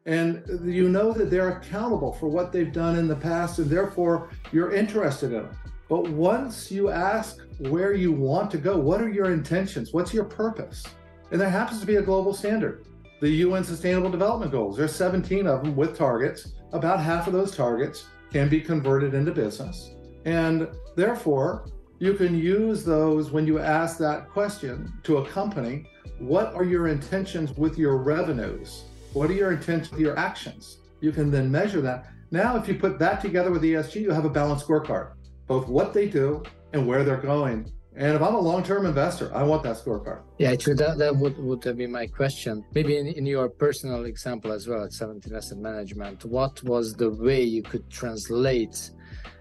and 0.05 0.43
you 0.63 0.89
know 0.89 1.11
that 1.11 1.29
they're 1.29 1.57
accountable 1.57 2.13
for 2.13 2.27
what 2.27 2.51
they've 2.51 2.73
done 2.73 2.97
in 2.97 3.07
the 3.07 3.15
past 3.15 3.59
and 3.59 3.69
therefore 3.69 4.29
you're 4.51 4.73
interested 4.73 5.27
in 5.33 5.43
them 5.43 5.57
but 5.87 6.09
once 6.09 6.71
you 6.71 6.89
ask 6.89 7.39
where 7.59 7.93
you 7.93 8.11
want 8.11 8.49
to 8.51 8.57
go 8.57 8.77
what 8.77 9.01
are 9.01 9.09
your 9.09 9.31
intentions 9.31 9.93
what's 9.93 10.13
your 10.13 10.25
purpose 10.25 10.85
And 11.31 11.39
there 11.39 11.49
happens 11.49 11.79
to 11.79 11.85
be 11.85 11.97
a 11.97 12.01
global 12.01 12.33
standard. 12.33 12.85
The 13.21 13.29
UN 13.29 13.63
Sustainable 13.63 14.09
Development 14.09 14.51
Goals, 14.51 14.77
there's 14.77 14.95
17 14.95 15.45
of 15.45 15.63
them 15.63 15.75
with 15.75 15.97
targets. 15.97 16.53
About 16.73 16.99
half 16.99 17.27
of 17.27 17.33
those 17.33 17.55
targets 17.55 18.05
can 18.31 18.49
be 18.49 18.61
converted 18.61 19.13
into 19.13 19.31
business. 19.31 19.91
And 20.25 20.67
therefore, 20.95 21.65
you 21.99 22.13
can 22.13 22.37
use 22.37 22.85
those 22.85 23.29
when 23.29 23.45
you 23.45 23.59
ask 23.59 23.97
that 23.97 24.29
question 24.29 24.91
to 25.03 25.17
a 25.17 25.27
company 25.27 25.85
what 26.19 26.53
are 26.53 26.63
your 26.63 26.87
intentions 26.87 27.55
with 27.55 27.77
your 27.77 27.97
revenues? 27.97 28.83
What 29.13 29.29
are 29.29 29.33
your 29.33 29.51
intentions 29.51 29.91
with 29.91 30.01
your 30.01 30.17
actions? 30.17 30.79
You 30.99 31.13
can 31.13 31.31
then 31.31 31.49
measure 31.49 31.79
that. 31.81 32.07
Now, 32.31 32.57
if 32.57 32.67
you 32.67 32.75
put 32.75 32.99
that 32.99 33.21
together 33.21 33.51
with 33.51 33.63
ESG, 33.63 34.01
you 34.01 34.11
have 34.11 34.25
a 34.25 34.29
balanced 34.29 34.67
scorecard, 34.67 35.13
both 35.47 35.67
what 35.67 35.93
they 35.93 36.07
do 36.07 36.43
and 36.73 36.85
where 36.85 37.03
they're 37.03 37.17
going. 37.17 37.71
And 37.95 38.15
if 38.15 38.21
I'm 38.21 38.35
a 38.35 38.39
long-term 38.39 38.85
investor, 38.85 39.35
I 39.35 39.43
want 39.43 39.63
that 39.63 39.75
scorecard. 39.75 40.21
Yeah, 40.37 40.51
actually, 40.51 40.75
that, 40.75 40.97
that 40.99 41.15
would, 41.15 41.37
would 41.37 41.77
be 41.77 41.87
my 41.87 42.07
question. 42.07 42.63
Maybe 42.73 42.97
in, 42.97 43.07
in 43.07 43.25
your 43.25 43.49
personal 43.49 44.05
example 44.05 44.51
as 44.51 44.67
well 44.67 44.83
at 44.83 44.93
17 44.93 45.35
Asset 45.35 45.57
Management, 45.57 46.23
what 46.25 46.63
was 46.63 46.93
the 46.93 47.09
way 47.09 47.41
you 47.41 47.63
could 47.63 47.89
translate 47.89 48.91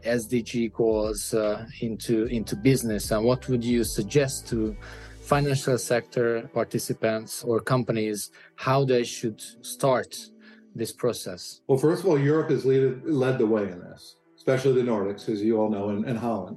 SDG 0.04 0.72
goals 0.72 1.34
uh, 1.34 1.66
into 1.80 2.24
into 2.26 2.56
business, 2.56 3.10
and 3.10 3.24
what 3.24 3.48
would 3.48 3.64
you 3.64 3.84
suggest 3.84 4.48
to 4.48 4.76
financial 5.22 5.76
sector 5.76 6.48
participants 6.54 7.44
or 7.44 7.60
companies 7.60 8.30
how 8.56 8.84
they 8.84 9.04
should 9.04 9.40
start 9.60 10.16
this 10.74 10.92
process? 10.92 11.60
Well, 11.66 11.78
first 11.78 12.02
of 12.02 12.08
all, 12.08 12.18
Europe 12.18 12.50
has 12.50 12.64
lead, 12.64 13.04
led 13.04 13.38
the 13.38 13.46
way 13.46 13.64
in 13.64 13.80
this, 13.80 14.16
especially 14.36 14.72
the 14.80 14.88
Nordics, 14.90 15.28
as 15.28 15.42
you 15.42 15.58
all 15.58 15.70
know, 15.70 15.90
and, 15.90 16.04
and 16.06 16.18
Holland. 16.18 16.56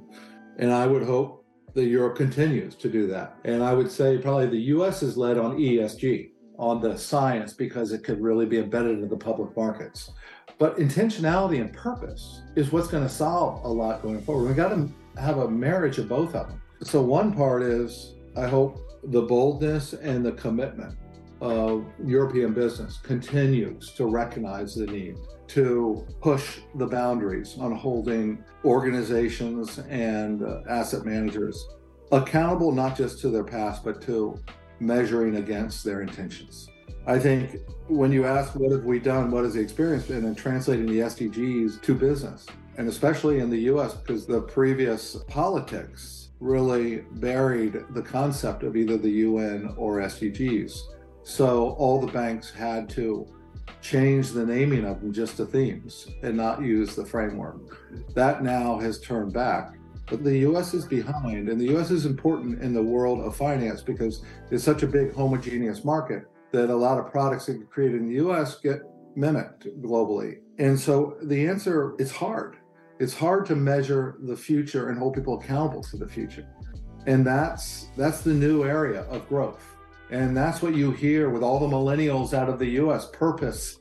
And 0.58 0.72
I 0.72 0.86
would 0.86 1.02
hope 1.02 1.41
that 1.74 1.84
Europe 1.84 2.16
continues 2.16 2.74
to 2.76 2.88
do 2.88 3.06
that. 3.08 3.36
And 3.44 3.62
I 3.62 3.72
would 3.72 3.90
say 3.90 4.18
probably 4.18 4.46
the 4.46 4.74
US 4.76 5.02
is 5.02 5.16
led 5.16 5.38
on 5.38 5.56
ESG, 5.56 6.30
on 6.58 6.80
the 6.80 6.96
science, 6.96 7.52
because 7.52 7.92
it 7.92 8.04
could 8.04 8.20
really 8.20 8.46
be 8.46 8.58
embedded 8.58 8.92
into 8.92 9.06
the 9.06 9.16
public 9.16 9.56
markets. 9.56 10.10
But 10.58 10.76
intentionality 10.76 11.60
and 11.60 11.72
purpose 11.72 12.42
is 12.56 12.72
what's 12.72 12.88
going 12.88 13.02
to 13.02 13.08
solve 13.08 13.64
a 13.64 13.68
lot 13.68 14.02
going 14.02 14.22
forward. 14.22 14.48
We 14.48 14.54
got 14.54 14.68
to 14.68 14.88
have 15.20 15.38
a 15.38 15.48
marriage 15.48 15.98
of 15.98 16.08
both 16.08 16.34
of 16.34 16.48
them. 16.48 16.60
So 16.82 17.02
one 17.02 17.32
part 17.32 17.62
is 17.62 18.14
I 18.36 18.46
hope 18.46 18.78
the 19.04 19.22
boldness 19.22 19.94
and 19.94 20.24
the 20.24 20.32
commitment 20.32 20.96
of 21.40 21.84
European 22.04 22.52
business 22.52 22.98
continues 22.98 23.92
to 23.92 24.06
recognize 24.06 24.74
the 24.74 24.86
need 24.86 25.16
to 25.48 26.06
push 26.20 26.60
the 26.76 26.86
boundaries 26.86 27.56
on 27.58 27.72
holding 27.72 28.44
organizations 28.64 29.78
and 29.88 30.42
uh, 30.42 30.60
asset 30.68 31.04
managers 31.04 31.68
accountable 32.12 32.72
not 32.72 32.96
just 32.96 33.20
to 33.20 33.28
their 33.28 33.44
past 33.44 33.84
but 33.84 34.00
to 34.02 34.38
measuring 34.80 35.36
against 35.36 35.84
their 35.84 36.02
intentions. 36.02 36.68
I 37.06 37.18
think 37.18 37.56
when 37.88 38.12
you 38.12 38.26
ask 38.26 38.54
what 38.54 38.70
have 38.72 38.84
we 38.84 38.98
done, 38.98 39.30
what 39.30 39.44
has 39.44 39.54
the 39.54 39.60
experience 39.60 40.06
been 40.06 40.24
in 40.24 40.34
translating 40.34 40.86
the 40.86 41.00
SDGs 41.00 41.82
to 41.82 41.94
business, 41.94 42.46
and 42.76 42.88
especially 42.88 43.40
in 43.40 43.50
the 43.50 43.60
US, 43.72 43.94
because 43.94 44.26
the 44.26 44.42
previous 44.42 45.16
politics 45.28 46.30
really 46.38 47.04
buried 47.12 47.84
the 47.90 48.02
concept 48.02 48.62
of 48.62 48.76
either 48.76 48.96
the 48.96 49.10
UN 49.10 49.74
or 49.76 49.98
SDGs. 49.98 50.78
So 51.24 51.70
all 51.70 52.00
the 52.00 52.12
banks 52.12 52.50
had 52.50 52.88
to 52.90 53.26
change 53.80 54.30
the 54.30 54.46
naming 54.46 54.84
of 54.84 55.00
them 55.00 55.12
just 55.12 55.36
to 55.36 55.46
themes 55.46 56.08
and 56.22 56.36
not 56.36 56.62
use 56.62 56.94
the 56.94 57.04
framework. 57.04 57.78
That 58.14 58.42
now 58.42 58.78
has 58.78 59.00
turned 59.00 59.32
back. 59.32 59.76
But 60.06 60.24
the 60.24 60.38
US 60.38 60.74
is 60.74 60.84
behind, 60.84 61.48
and 61.48 61.60
the 61.60 61.76
US 61.76 61.90
is 61.90 62.06
important 62.06 62.62
in 62.62 62.74
the 62.74 62.82
world 62.82 63.20
of 63.20 63.36
finance 63.36 63.82
because 63.82 64.22
it's 64.50 64.64
such 64.64 64.82
a 64.82 64.86
big 64.86 65.14
homogeneous 65.14 65.84
market 65.84 66.24
that 66.52 66.70
a 66.70 66.76
lot 66.76 66.98
of 66.98 67.10
products 67.10 67.46
that 67.46 67.54
get 67.54 67.70
created 67.70 68.02
in 68.02 68.08
the 68.08 68.16
US 68.26 68.58
get 68.60 68.82
mimicked 69.16 69.66
globally. 69.82 70.38
And 70.58 70.78
so 70.78 71.16
the 71.22 71.48
answer 71.48 71.94
is 71.98 72.12
hard. 72.12 72.56
It's 72.98 73.14
hard 73.14 73.46
to 73.46 73.56
measure 73.56 74.16
the 74.22 74.36
future 74.36 74.90
and 74.90 74.98
hold 74.98 75.14
people 75.14 75.40
accountable 75.40 75.82
to 75.84 75.96
the 75.96 76.06
future. 76.06 76.46
And 77.06 77.26
that's 77.26 77.88
that's 77.96 78.20
the 78.20 78.32
new 78.32 78.64
area 78.64 79.02
of 79.04 79.28
growth. 79.28 79.71
And 80.12 80.36
that's 80.36 80.60
what 80.60 80.74
you 80.74 80.90
hear 80.90 81.30
with 81.30 81.42
all 81.42 81.58
the 81.58 81.74
millennials 81.74 82.34
out 82.34 82.50
of 82.50 82.58
the 82.58 82.68
US 82.82 83.08
purpose, 83.14 83.78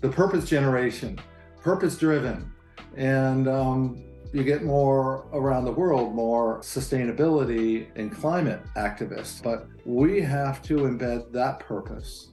the 0.00 0.08
purpose 0.08 0.48
generation, 0.48 1.20
purpose 1.60 1.98
driven. 1.98 2.50
And 2.96 3.46
um, 3.46 4.02
you 4.32 4.42
get 4.42 4.64
more 4.64 5.26
around 5.34 5.66
the 5.66 5.72
world, 5.72 6.14
more 6.14 6.60
sustainability 6.60 7.88
and 7.94 8.10
climate 8.10 8.62
activists. 8.74 9.42
But 9.42 9.68
we 9.84 10.22
have 10.22 10.62
to 10.62 10.76
embed 10.78 11.30
that 11.32 11.60
purpose 11.60 12.30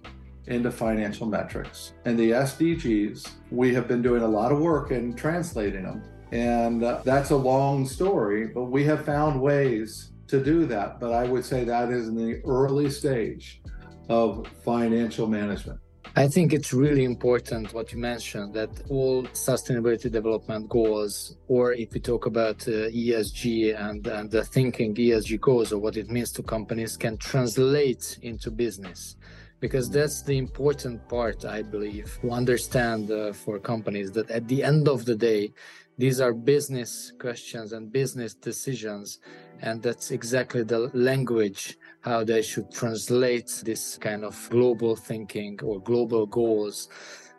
into 0.47 0.71
financial 0.71 1.27
metrics. 1.27 1.91
And 2.05 2.17
the 2.17 2.31
SDGs, 2.31 3.29
we 3.51 3.73
have 3.73 3.89
been 3.89 4.01
doing 4.01 4.21
a 4.21 4.27
lot 4.27 4.53
of 4.53 4.59
work 4.59 4.91
in 4.91 5.15
translating 5.15 5.83
them. 5.83 6.01
And 6.31 6.81
uh, 6.81 7.01
that's 7.03 7.31
a 7.31 7.35
long 7.35 7.85
story, 7.85 8.47
but 8.47 8.63
we 8.63 8.85
have 8.85 9.03
found 9.03 9.41
ways 9.41 10.12
to 10.33 10.43
do 10.43 10.65
that. 10.65 10.99
But 10.99 11.11
I 11.13 11.25
would 11.31 11.45
say 11.45 11.63
that 11.63 11.91
is 11.91 12.07
in 12.07 12.15
the 12.15 12.41
early 12.59 12.89
stage 12.89 13.61
of 14.09 14.47
financial 14.65 15.27
management. 15.27 15.79
I 16.15 16.27
think 16.27 16.53
it's 16.53 16.73
really 16.73 17.05
important 17.05 17.73
what 17.73 17.91
you 17.91 17.99
mentioned 17.99 18.53
that 18.55 18.71
all 18.89 19.23
sustainability 19.49 20.11
development 20.11 20.69
goals, 20.69 21.37
or 21.47 21.73
if 21.73 21.93
we 21.93 21.99
talk 21.99 22.25
about 22.25 22.59
uh, 22.67 22.89
ESG 23.03 23.43
and, 23.79 24.05
and 24.07 24.29
the 24.29 24.43
thinking 24.43 24.93
ESG 24.95 25.39
goals 25.39 25.71
or 25.71 25.79
what 25.79 25.97
it 25.97 26.09
means 26.09 26.31
to 26.33 26.43
companies, 26.43 26.97
can 26.97 27.15
translate 27.17 28.17
into 28.21 28.49
business. 28.51 29.15
Because 29.63 29.89
that's 29.89 30.21
the 30.21 30.37
important 30.37 31.07
part, 31.07 31.45
I 31.45 31.61
believe, 31.61 32.19
to 32.19 32.31
understand 32.31 33.09
uh, 33.09 33.31
for 33.31 33.59
companies 33.59 34.11
that 34.11 34.29
at 34.29 34.45
the 34.49 34.61
end 34.61 34.89
of 34.89 35.05
the 35.05 35.15
day, 35.15 35.53
these 35.97 36.19
are 36.19 36.33
business 36.33 37.13
questions 37.17 37.71
and 37.71 37.89
business 37.89 38.33
decisions. 38.33 39.19
And 39.61 39.81
that's 39.81 40.11
exactly 40.11 40.63
the 40.63 40.91
language 40.93 41.77
how 42.01 42.25
they 42.25 42.41
should 42.41 42.73
translate 42.73 43.61
this 43.63 43.97
kind 43.97 44.25
of 44.25 44.35
global 44.49 44.97
thinking 44.97 45.57
or 45.63 45.79
global 45.79 46.25
goals. 46.25 46.89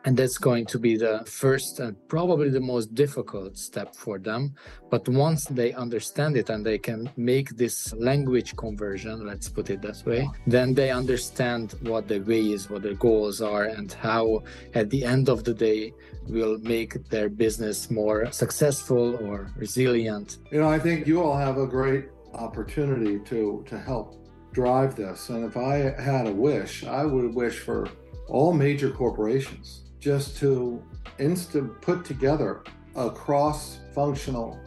And 0.06 0.16
that's 0.16 0.36
going 0.36 0.66
to 0.66 0.78
be 0.78 0.96
the 0.96 1.24
first 1.26 1.80
and 1.80 1.96
probably 2.08 2.50
the 2.50 2.60
most 2.60 2.94
difficult 2.94 3.56
step 3.56 3.94
for 3.94 4.18
them. 4.18 4.54
But 4.90 5.08
once 5.08 5.46
they 5.46 5.72
understand 5.72 6.36
it 6.36 6.50
and 6.50 6.64
they 6.64 6.78
can 6.78 7.10
make 7.16 7.56
this 7.56 7.94
language 7.94 8.54
conversion, 8.56 9.26
let's 9.26 9.48
put 9.48 9.70
it 9.70 9.80
that 9.80 10.04
way, 10.04 10.28
then 10.46 10.74
they 10.74 10.90
understand 10.90 11.74
what 11.80 12.06
the 12.06 12.20
way 12.20 12.42
is, 12.52 12.68
what 12.68 12.82
their 12.82 12.94
goals 12.94 13.40
are, 13.40 13.64
and 13.64 13.92
how 13.92 14.42
at 14.74 14.90
the 14.90 15.04
end 15.04 15.30
of 15.30 15.42
the 15.44 15.54
day 15.54 15.94
will 16.28 16.58
make 16.58 17.08
their 17.08 17.30
business 17.30 17.90
more 17.90 18.30
successful 18.30 19.16
or 19.26 19.50
resilient. 19.56 20.38
You 20.50 20.60
know, 20.60 20.68
I 20.68 20.78
think 20.78 21.06
you 21.06 21.22
all 21.22 21.36
have 21.36 21.56
a 21.56 21.66
great 21.66 22.08
opportunity 22.34 23.20
to 23.20 23.64
to 23.66 23.78
help 23.78 24.16
drive 24.52 24.96
this. 24.96 25.30
And 25.30 25.44
if 25.44 25.56
I 25.56 25.76
had 26.00 26.26
a 26.26 26.32
wish, 26.32 26.84
I 26.84 27.04
would 27.04 27.34
wish 27.34 27.58
for 27.58 27.88
all 28.28 28.52
major 28.52 28.90
corporations 28.90 29.84
just 30.04 30.36
to 30.36 30.82
instant 31.18 31.80
put 31.80 32.04
together 32.04 32.62
a 32.94 33.10
cross 33.10 33.78
functional 33.94 34.60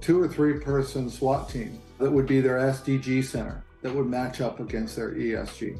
two 0.00 0.22
or 0.22 0.28
three 0.28 0.60
person 0.60 1.10
SWAT 1.10 1.48
team 1.48 1.80
that 1.98 2.08
would 2.08 2.26
be 2.26 2.40
their 2.40 2.58
SDG 2.58 3.24
center 3.24 3.64
that 3.82 3.92
would 3.92 4.06
match 4.06 4.40
up 4.40 4.60
against 4.60 4.94
their 4.94 5.10
ESG. 5.10 5.76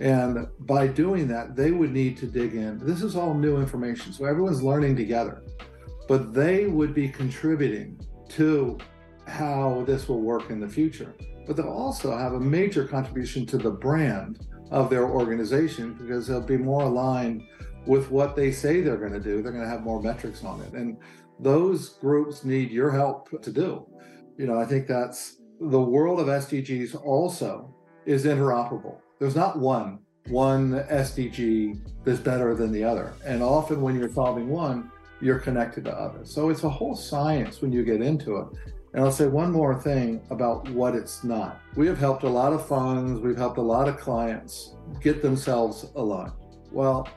And 0.00 0.48
by 0.60 0.88
doing 0.88 1.28
that, 1.28 1.54
they 1.54 1.70
would 1.70 1.92
need 1.92 2.16
to 2.18 2.26
dig 2.26 2.54
in. 2.54 2.78
This 2.78 3.02
is 3.02 3.14
all 3.14 3.32
new 3.32 3.58
information, 3.58 4.12
so 4.12 4.24
everyone's 4.24 4.62
learning 4.62 4.96
together. 4.96 5.42
But 6.08 6.34
they 6.34 6.66
would 6.66 6.94
be 6.94 7.08
contributing 7.08 8.00
to 8.30 8.78
how 9.26 9.84
this 9.86 10.08
will 10.08 10.20
work 10.20 10.50
in 10.50 10.58
the 10.58 10.68
future 10.68 11.14
but 11.48 11.56
they'll 11.56 11.66
also 11.66 12.14
have 12.14 12.34
a 12.34 12.40
major 12.40 12.86
contribution 12.86 13.46
to 13.46 13.56
the 13.56 13.70
brand 13.70 14.46
of 14.70 14.90
their 14.90 15.08
organization 15.08 15.94
because 15.94 16.26
they'll 16.26 16.42
be 16.42 16.58
more 16.58 16.82
aligned 16.82 17.42
with 17.88 18.10
what 18.10 18.36
they 18.36 18.52
say 18.52 18.80
they're 18.80 18.98
going 18.98 19.12
to 19.12 19.20
do. 19.20 19.42
They're 19.42 19.52
going 19.52 19.64
to 19.64 19.70
have 19.70 19.82
more 19.82 20.00
metrics 20.00 20.44
on 20.44 20.60
it. 20.60 20.72
And 20.74 20.98
those 21.40 21.88
groups 21.88 22.44
need 22.44 22.70
your 22.70 22.90
help 22.90 23.42
to 23.42 23.50
do. 23.50 23.86
You 24.36 24.46
know, 24.46 24.60
I 24.60 24.66
think 24.66 24.86
that's 24.86 25.38
the 25.60 25.80
world 25.80 26.20
of 26.20 26.28
SDGs 26.28 27.04
also 27.04 27.74
is 28.06 28.24
interoperable. 28.24 28.98
There's 29.18 29.34
not 29.34 29.58
one 29.58 29.98
one 30.30 30.84
SDG 30.90 31.80
that's 32.04 32.20
better 32.20 32.54
than 32.54 32.70
the 32.70 32.84
other. 32.84 33.12
And 33.24 33.42
often 33.42 33.80
when 33.80 33.98
you're 33.98 34.12
solving 34.12 34.48
one, 34.48 34.90
you're 35.20 35.38
connected 35.38 35.84
to 35.86 35.92
others. 35.92 36.30
So 36.32 36.50
it's 36.50 36.64
a 36.64 36.68
whole 36.68 36.94
science 36.94 37.60
when 37.60 37.72
you 37.72 37.84
get 37.84 38.00
into 38.00 38.36
it. 38.36 38.46
And 38.94 39.04
I'll 39.04 39.12
say 39.12 39.26
one 39.26 39.52
more 39.52 39.80
thing 39.80 40.20
about 40.30 40.68
what 40.70 40.94
it's 40.94 41.24
not. 41.24 41.60
We 41.76 41.86
have 41.86 41.98
helped 41.98 42.22
a 42.22 42.28
lot 42.28 42.52
of 42.52 42.66
funds, 42.66 43.20
we've 43.20 43.36
helped 43.36 43.58
a 43.58 43.62
lot 43.62 43.88
of 43.88 43.98
clients 43.98 44.74
get 45.02 45.22
themselves 45.22 45.86
aligned. 45.94 46.32
Well, 46.70 47.08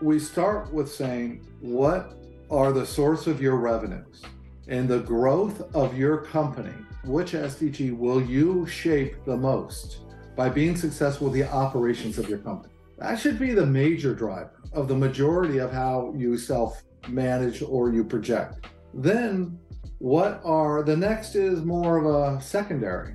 we 0.00 0.18
start 0.18 0.72
with 0.72 0.92
saying, 0.92 1.46
what 1.60 2.14
are 2.50 2.72
the 2.72 2.86
source 2.86 3.26
of 3.26 3.40
your 3.40 3.56
revenues 3.56 4.22
and 4.68 4.88
the 4.88 5.00
growth 5.00 5.74
of 5.74 5.96
your 5.96 6.18
company? 6.18 6.74
Which 7.04 7.32
SDG 7.32 7.96
will 7.96 8.22
you 8.22 8.66
shape 8.66 9.24
the 9.24 9.36
most 9.36 10.00
by 10.36 10.50
being 10.50 10.76
successful 10.76 11.28
with 11.28 11.34
the 11.34 11.50
operations 11.50 12.18
of 12.18 12.28
your 12.28 12.38
company. 12.38 12.74
That 12.98 13.18
should 13.18 13.38
be 13.38 13.52
the 13.52 13.66
major 13.66 14.14
driver 14.14 14.62
of 14.72 14.86
the 14.86 14.94
majority 14.94 15.58
of 15.58 15.72
how 15.72 16.12
you 16.16 16.36
self 16.36 16.82
manage 17.08 17.62
or 17.62 17.90
you 17.90 18.04
project. 18.04 18.66
Then, 18.92 19.58
what 19.98 20.40
are 20.44 20.82
the 20.82 20.96
next 20.96 21.34
is 21.34 21.64
more 21.64 21.96
of 21.96 22.06
a 22.06 22.40
secondary. 22.42 23.14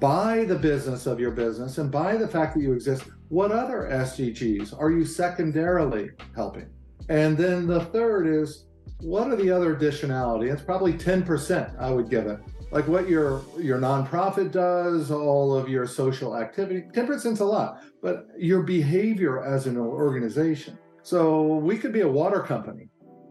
By 0.00 0.44
the 0.44 0.56
business 0.56 1.06
of 1.06 1.20
your 1.20 1.30
business 1.30 1.78
and 1.78 1.90
by 1.90 2.16
the 2.16 2.26
fact 2.26 2.54
that 2.54 2.62
you 2.62 2.72
exist, 2.72 3.04
what 3.32 3.50
other 3.50 3.88
SDGs 3.90 4.78
are 4.78 4.90
you 4.90 5.06
secondarily 5.06 6.10
helping? 6.34 6.68
And 7.08 7.34
then 7.34 7.66
the 7.66 7.86
third 7.86 8.26
is 8.26 8.66
what 9.00 9.28
are 9.28 9.36
the 9.36 9.50
other 9.50 9.74
additionality? 9.74 10.52
It's 10.52 10.60
probably 10.60 10.92
10%, 10.92 11.80
I 11.80 11.90
would 11.90 12.10
give 12.10 12.26
it. 12.26 12.40
Like 12.70 12.86
what 12.86 13.08
your 13.08 13.42
your 13.58 13.78
nonprofit 13.78 14.52
does, 14.52 15.10
all 15.10 15.56
of 15.56 15.66
your 15.66 15.86
social 15.86 16.36
activity. 16.36 16.82
10% 16.92 17.32
is 17.32 17.40
a 17.40 17.44
lot, 17.46 17.82
but 18.02 18.26
your 18.36 18.62
behavior 18.64 19.42
as 19.42 19.66
an 19.66 19.78
organization. 19.78 20.78
So 21.02 21.56
we 21.56 21.78
could 21.78 21.94
be 21.94 22.02
a 22.02 22.08
water 22.08 22.40
company. 22.40 22.90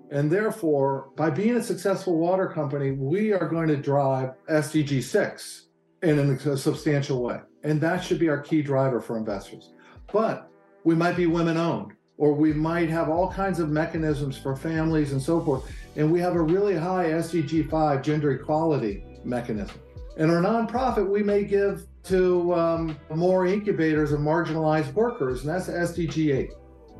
And 0.09 0.31
therefore, 0.31 1.11
by 1.15 1.29
being 1.29 1.57
a 1.57 1.63
successful 1.63 2.17
water 2.17 2.47
company, 2.47 2.89
we 2.89 3.33
are 3.33 3.47
going 3.47 3.67
to 3.67 3.77
drive 3.77 4.31
SDG 4.49 5.03
6 5.03 5.67
in 6.01 6.17
a 6.17 6.57
substantial 6.57 7.21
way. 7.21 7.39
And 7.63 7.79
that 7.81 8.03
should 8.03 8.17
be 8.17 8.29
our 8.29 8.41
key 8.41 8.63
driver 8.63 8.99
for 8.99 9.15
investors. 9.15 9.73
But 10.11 10.49
we 10.83 10.95
might 10.95 11.15
be 11.15 11.27
women 11.27 11.57
owned 11.57 11.93
or 12.21 12.33
we 12.33 12.53
might 12.53 12.87
have 12.87 13.09
all 13.09 13.31
kinds 13.31 13.59
of 13.59 13.71
mechanisms 13.71 14.37
for 14.37 14.55
families 14.55 15.11
and 15.11 15.19
so 15.19 15.41
forth. 15.41 15.71
And 15.95 16.11
we 16.11 16.19
have 16.19 16.35
a 16.35 16.41
really 16.41 16.75
high 16.75 17.05
SDG 17.05 17.67
5 17.67 18.03
gender 18.03 18.31
equality 18.33 19.03
mechanism. 19.23 19.79
In 20.17 20.29
our 20.29 20.39
nonprofit, 20.39 21.09
we 21.09 21.23
may 21.23 21.43
give 21.43 21.87
to 22.03 22.53
um, 22.53 22.97
more 23.15 23.47
incubators 23.47 24.11
of 24.11 24.19
marginalized 24.19 24.93
workers, 24.93 25.41
and 25.41 25.49
that's 25.49 25.67
SDG 25.67 26.35
8. 26.35 26.51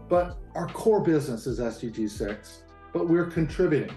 But 0.10 0.38
our 0.56 0.68
core 0.70 1.02
business 1.02 1.46
is 1.46 1.60
SDG 1.60 2.10
6, 2.10 2.64
but 2.92 3.08
we're 3.08 3.26
contributing. 3.26 3.96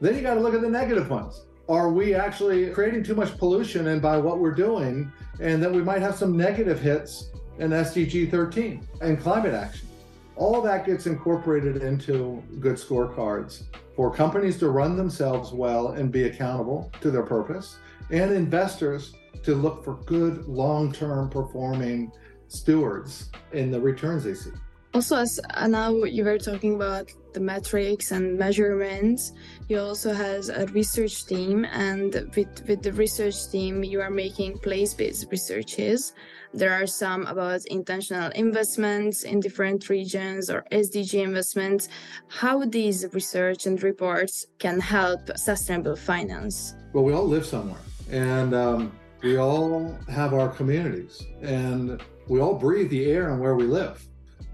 Then 0.00 0.16
you 0.16 0.20
got 0.20 0.34
to 0.34 0.40
look 0.40 0.54
at 0.54 0.62
the 0.62 0.68
negative 0.68 1.08
ones. 1.10 1.46
Are 1.68 1.90
we 1.90 2.14
actually 2.14 2.70
creating 2.70 3.04
too 3.04 3.14
much 3.14 3.38
pollution 3.38 3.86
and 3.86 4.02
by 4.02 4.18
what 4.18 4.40
we're 4.40 4.54
doing, 4.54 5.12
and 5.40 5.62
that 5.62 5.70
we 5.70 5.82
might 5.82 6.02
have 6.02 6.16
some 6.16 6.36
negative 6.36 6.80
hits 6.80 7.30
in 7.58 7.70
SDG 7.70 8.30
13 8.30 8.86
and 9.00 9.20
climate 9.20 9.54
action? 9.54 9.88
All 10.36 10.60
that 10.62 10.84
gets 10.84 11.06
incorporated 11.06 11.82
into 11.82 12.42
good 12.60 12.76
scorecards 12.76 13.64
for 13.94 14.12
companies 14.12 14.58
to 14.58 14.68
run 14.68 14.96
themselves 14.96 15.52
well 15.52 15.88
and 15.92 16.12
be 16.12 16.24
accountable 16.24 16.92
to 17.00 17.10
their 17.10 17.22
purpose, 17.22 17.78
and 18.10 18.30
investors 18.30 19.14
to 19.42 19.54
look 19.54 19.82
for 19.82 19.94
good 20.04 20.46
long 20.46 20.92
term 20.92 21.30
performing 21.30 22.12
stewards 22.48 23.30
in 23.52 23.70
the 23.70 23.80
returns 23.80 24.24
they 24.24 24.34
see. 24.34 24.50
Also, 24.96 25.16
as 25.16 25.38
now 25.68 25.92
you 26.04 26.24
were 26.24 26.38
talking 26.38 26.74
about 26.74 27.12
the 27.34 27.40
metrics 27.40 28.12
and 28.12 28.38
measurements, 28.38 29.32
you 29.68 29.78
also 29.78 30.14
has 30.14 30.48
a 30.48 30.64
research 30.68 31.26
team, 31.26 31.66
and 31.66 32.14
with 32.34 32.66
with 32.66 32.82
the 32.82 32.94
research 32.94 33.50
team, 33.50 33.84
you 33.84 34.00
are 34.00 34.08
making 34.08 34.56
place 34.60 34.94
based 34.94 35.26
researches. 35.30 36.14
There 36.54 36.72
are 36.72 36.86
some 36.86 37.26
about 37.26 37.66
intentional 37.66 38.30
investments 38.30 39.24
in 39.24 39.38
different 39.40 39.86
regions 39.90 40.48
or 40.48 40.64
SDG 40.72 41.22
investments. 41.22 41.90
How 42.28 42.64
these 42.64 43.04
research 43.12 43.66
and 43.66 43.76
reports 43.82 44.46
can 44.58 44.80
help 44.80 45.20
sustainable 45.36 45.96
finance? 45.96 46.74
Well, 46.94 47.04
we 47.04 47.12
all 47.12 47.28
live 47.28 47.44
somewhere, 47.44 47.84
and 48.10 48.54
um, 48.54 48.92
we 49.22 49.36
all 49.36 49.94
have 50.08 50.32
our 50.32 50.48
communities, 50.48 51.22
and 51.42 52.02
we 52.28 52.40
all 52.40 52.54
breathe 52.54 52.88
the 52.88 53.04
air 53.10 53.28
and 53.28 53.38
where 53.38 53.56
we 53.56 53.64
live. 53.64 54.02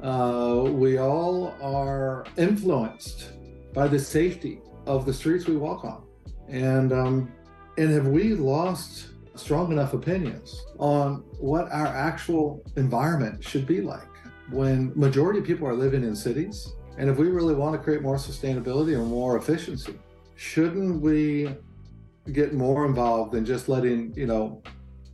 Uh, 0.03 0.65
we 0.67 0.99
all 0.99 1.55
are 1.63 2.25
influenced 2.37 3.31
by 3.73 3.87
the 3.87 3.99
safety 3.99 4.61
of 4.87 5.07
the 5.07 5.15
streets 5.15 5.47
we 5.47 5.57
walk 5.57 5.85
on, 5.85 6.05
and 6.49 6.93
um, 6.93 7.33
and 7.79 7.91
have 7.91 8.07
we 8.07 8.35
lost 8.35 9.09
strong 9.35 9.73
enough 9.73 9.95
opinions 9.95 10.61
on 10.79 11.25
what 11.39 11.71
our 11.71 11.87
actual 11.87 12.63
environment 12.77 13.43
should 13.43 13.67
be 13.67 13.81
like? 13.81 14.09
When 14.51 14.93
majority 14.95 15.39
of 15.39 15.47
people 15.47 15.67
are 15.67 15.75
living 15.75 16.03
in 16.05 16.15
cities 16.15 16.75
and 16.99 17.09
if 17.09 17.17
we 17.17 17.29
really 17.29 17.55
want 17.55 17.75
to 17.75 17.79
create 17.79 18.03
more 18.03 18.17
sustainability 18.17 18.95
and 18.99 19.07
more 19.07 19.37
efficiency 19.37 19.99
shouldn't 20.37 21.01
we 21.01 21.55
get 22.33 22.53
more 22.53 22.87
involved 22.87 23.33
than 23.33 23.45
just 23.45 23.69
letting 23.69 24.13
you 24.17 24.27
know 24.27 24.63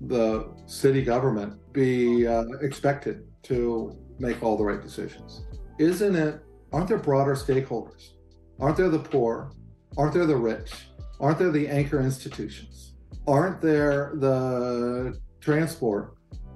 the 0.03 0.49
city 0.67 1.03
government 1.03 1.55
be 1.73 2.27
uh, 2.27 2.45
expected 2.61 3.27
to 3.43 3.97
make 4.19 4.43
all 4.43 4.57
the 4.57 4.65
right 4.65 4.83
decisions 4.83 5.43
isn't 5.79 6.15
it 6.15 6.41
aren't 6.73 6.89
there 6.89 6.99
broader 6.99 7.35
stakeholders 7.35 8.13
aren't 8.61 8.77
there 8.77 8.89
the 8.89 8.99
poor 8.99 9.51
aren't 9.97 10.13
there 10.13 10.27
the 10.27 10.37
rich 10.37 10.73
aren't 11.21 11.39
there 11.39 11.51
the 11.51 11.69
anchor 11.69 12.01
institutions 12.01 12.95
aren't 13.27 13.61
there 13.61 14.13
the 14.15 15.19
transport? 15.41 16.15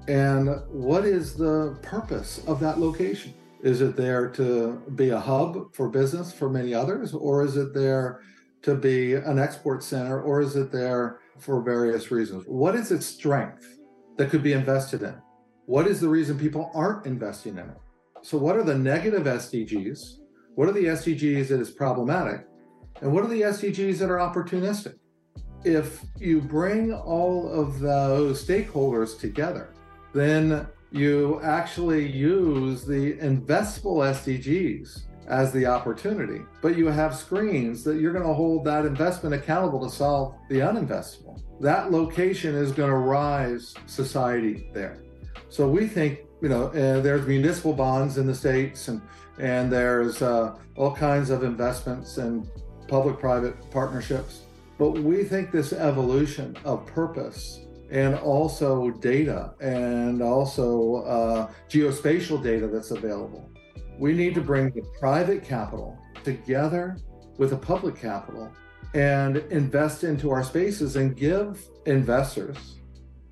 And 0.09 0.49
what 0.69 1.05
is 1.05 1.35
the 1.35 1.79
purpose 1.83 2.43
of 2.47 2.59
that 2.61 2.79
location? 2.79 3.35
Is 3.63 3.81
it 3.81 3.95
there 3.95 4.29
to 4.31 4.83
be 4.97 5.11
a 5.11 5.21
hub 5.21 5.73
for 5.75 5.89
business 5.89 6.33
for 6.33 6.51
many 6.51 6.75
others, 6.75 7.15
or 7.15 7.45
is 7.45 7.57
it 7.57 7.73
there 7.73 8.21
to 8.63 8.75
be 8.75 9.15
an 9.15 9.39
export 9.39 9.85
center, 9.85 10.21
or 10.21 10.41
is 10.41 10.57
it 10.57 10.73
there 10.73 11.21
for 11.39 11.63
various 11.63 12.11
reasons? 12.11 12.45
What 12.47 12.75
is 12.75 12.91
its 12.91 13.07
strength 13.07 13.79
that 14.17 14.31
could 14.31 14.43
be 14.43 14.53
invested 14.53 15.03
in? 15.03 15.15
What 15.67 15.87
is 15.87 16.01
the 16.01 16.09
reason 16.09 16.39
people 16.39 16.71
aren't 16.75 17.07
investing 17.07 17.53
in 17.53 17.69
it? 17.69 17.79
So, 18.23 18.39
what 18.39 18.57
are 18.57 18.65
the 18.65 18.77
negative 18.77 19.25
SDGs? 19.25 20.19
What 20.55 20.69
are 20.69 20.73
the 20.73 20.85
SDGs 20.85 21.49
that 21.49 21.61
is 21.61 21.71
problematic? 21.71 22.47
And 23.01 23.13
what 23.13 23.25
are 23.25 23.29
the 23.29 23.43
SDGs 23.43 23.99
that 23.99 24.11
are 24.11 24.19
opportunistic? 24.19 24.95
if 25.65 26.05
you 26.19 26.41
bring 26.41 26.93
all 26.93 27.49
of 27.49 27.79
those 27.81 28.45
stakeholders 28.45 29.19
together, 29.19 29.71
then 30.13 30.67
you 30.91 31.41
actually 31.43 32.11
use 32.11 32.85
the 32.85 33.15
investable 33.15 34.05
SDGs 34.05 35.03
as 35.29 35.53
the 35.53 35.65
opportunity, 35.65 36.43
but 36.61 36.77
you 36.77 36.87
have 36.87 37.17
screens 37.17 37.85
that 37.85 38.01
you're 38.01 38.13
going 38.13 38.27
to 38.27 38.35
hold 38.35 38.65
that 38.65 38.85
investment 38.85 39.35
accountable 39.35 39.81
to 39.81 39.95
solve 39.95 40.35
the 40.49 40.59
uninvestable. 40.59 41.41
That 41.61 41.93
location 41.93 42.55
is 42.55 42.73
going 42.73 42.91
to 42.91 42.97
rise 42.97 43.75
society 43.87 44.69
there. 44.75 44.99
So 45.49 45.69
we 45.69 45.87
think, 45.87 46.21
you 46.41 46.49
know, 46.49 46.67
uh, 46.69 47.01
there's 47.01 47.27
municipal 47.27 47.73
bonds 47.73 48.19
in 48.19 48.27
the 48.27 48.35
states, 48.35 48.89
and 48.89 49.01
and 49.39 49.73
there's 49.73 50.23
uh, 50.23 50.57
all 50.77 50.95
kinds 50.95 51.31
of 51.31 51.43
investments 51.43 52.19
and 52.19 52.49
public-private 52.89 53.71
partnerships. 53.71 54.43
But 54.79 54.93
we 54.93 55.25
think 55.25 55.51
this 55.51 55.73
evolution 55.73 56.57
of 56.65 56.87
purpose 56.87 57.61
and 57.91 58.15
also 58.15 58.91
data 58.91 59.55
and 59.61 60.23
also 60.23 61.03
uh, 61.05 61.51
geospatial 61.69 62.43
data 62.43 62.67
that's 62.67 62.91
available, 62.91 63.49
we 63.99 64.13
need 64.13 64.35
to 64.35 64.41
bring 64.41 64.71
the 64.71 64.83
private 64.99 65.45
capital 65.45 65.99
together 66.25 66.97
with 67.39 67.51
the 67.51 67.57
public 67.57 67.97
capital 67.97 68.51
and 68.95 69.39
invest 69.51 70.05
into 70.05 70.31
our 70.31 70.43
spaces 70.43 70.97
and 70.97 71.17
give 71.17 71.65
investors 71.87 72.79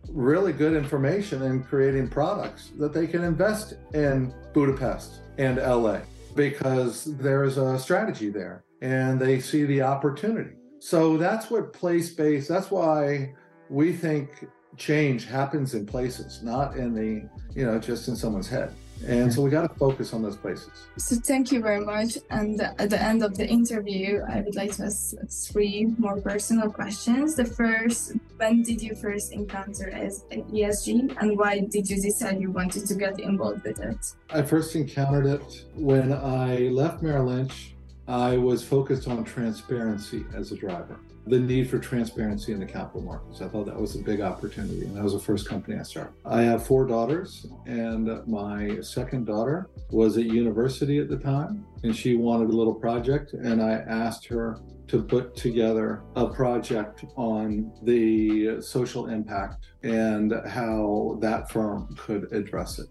really 0.08 0.52
good 0.52 0.74
information 0.74 1.42
in 1.42 1.62
creating 1.62 2.08
products 2.08 2.70
that 2.78 2.92
they 2.92 3.06
can 3.06 3.22
invest 3.22 3.74
in 3.94 4.34
Budapest 4.52 5.20
and 5.38 5.58
LA 5.58 6.00
because 6.34 7.04
there's 7.16 7.58
a 7.58 7.78
strategy 7.78 8.30
there 8.30 8.64
and 8.80 9.20
they 9.20 9.40
see 9.40 9.64
the 9.64 9.82
opportunity. 9.82 10.56
So 10.78 11.16
that's 11.16 11.50
what 11.50 11.72
place 11.72 12.10
based, 12.10 12.48
that's 12.48 12.70
why 12.70 13.34
we 13.68 13.92
think 13.92 14.46
change 14.76 15.26
happens 15.26 15.74
in 15.74 15.86
places, 15.86 16.42
not 16.42 16.76
in 16.76 16.94
the, 16.94 17.28
you 17.54 17.66
know, 17.66 17.78
just 17.78 18.08
in 18.08 18.16
someone's 18.16 18.48
head. 18.48 18.74
And 19.06 19.32
so 19.32 19.42
we 19.42 19.50
got 19.50 19.68
to 19.68 19.74
focus 19.78 20.12
on 20.12 20.22
those 20.22 20.36
places. 20.36 20.70
So 20.96 21.16
thank 21.16 21.52
you 21.52 21.60
very 21.60 21.84
much. 21.84 22.18
And 22.30 22.60
at 22.60 22.90
the 22.90 23.00
end 23.00 23.22
of 23.22 23.36
the 23.36 23.46
interview, 23.48 24.22
I 24.28 24.40
would 24.40 24.54
like 24.54 24.72
to 24.76 24.84
ask 24.84 25.14
three 25.28 25.86
more 25.98 26.20
personal 26.20 26.70
questions. 26.70 27.36
The 27.36 27.44
first, 27.44 28.12
when 28.36 28.62
did 28.62 28.82
you 28.82 28.94
first 28.94 29.32
encounter 29.32 29.90
ESG 29.90 31.16
and 31.20 31.38
why 31.38 31.60
did 31.60 31.88
you 31.88 32.00
decide 32.00 32.40
you 32.40 32.50
wanted 32.50 32.86
to 32.86 32.94
get 32.94 33.18
involved 33.20 33.64
with 33.64 33.80
it? 33.80 34.12
I 34.30 34.42
first 34.42 34.76
encountered 34.76 35.26
it 35.26 35.64
when 35.74 36.12
I 36.12 36.68
left 36.68 37.02
Merrill 37.02 37.26
Lynch 37.26 37.74
I 38.10 38.36
was 38.36 38.64
focused 38.64 39.06
on 39.06 39.22
transparency 39.22 40.24
as 40.34 40.50
a 40.50 40.56
driver. 40.56 40.98
The 41.26 41.38
need 41.38 41.68
for 41.68 41.78
transparency 41.78 42.52
in 42.52 42.60
the 42.60 42.66
capital 42.66 43.02
markets. 43.02 43.40
I 43.42 43.48
thought 43.48 43.66
that 43.66 43.78
was 43.78 43.94
a 43.94 43.98
big 43.98 44.20
opportunity, 44.20 44.84
and 44.84 44.96
that 44.96 45.04
was 45.04 45.12
the 45.12 45.20
first 45.20 45.48
company 45.48 45.78
I 45.78 45.82
started. 45.82 46.14
I 46.24 46.42
have 46.42 46.66
four 46.66 46.86
daughters, 46.86 47.46
and 47.66 48.26
my 48.26 48.80
second 48.80 49.26
daughter 49.26 49.68
was 49.90 50.16
at 50.16 50.24
university 50.24 50.98
at 50.98 51.08
the 51.08 51.18
time, 51.18 51.66
and 51.82 51.94
she 51.94 52.16
wanted 52.16 52.50
a 52.50 52.56
little 52.56 52.74
project, 52.74 53.32
and 53.34 53.62
I 53.62 53.72
asked 53.72 54.26
her 54.26 54.58
to 54.88 55.02
put 55.02 55.36
together 55.36 56.02
a 56.16 56.26
project 56.26 57.04
on 57.14 57.72
the 57.84 58.60
social 58.60 59.06
impact 59.06 59.68
and 59.84 60.34
how 60.48 61.16
that 61.20 61.48
firm 61.48 61.94
could 61.96 62.32
address 62.32 62.80
it. 62.80 62.88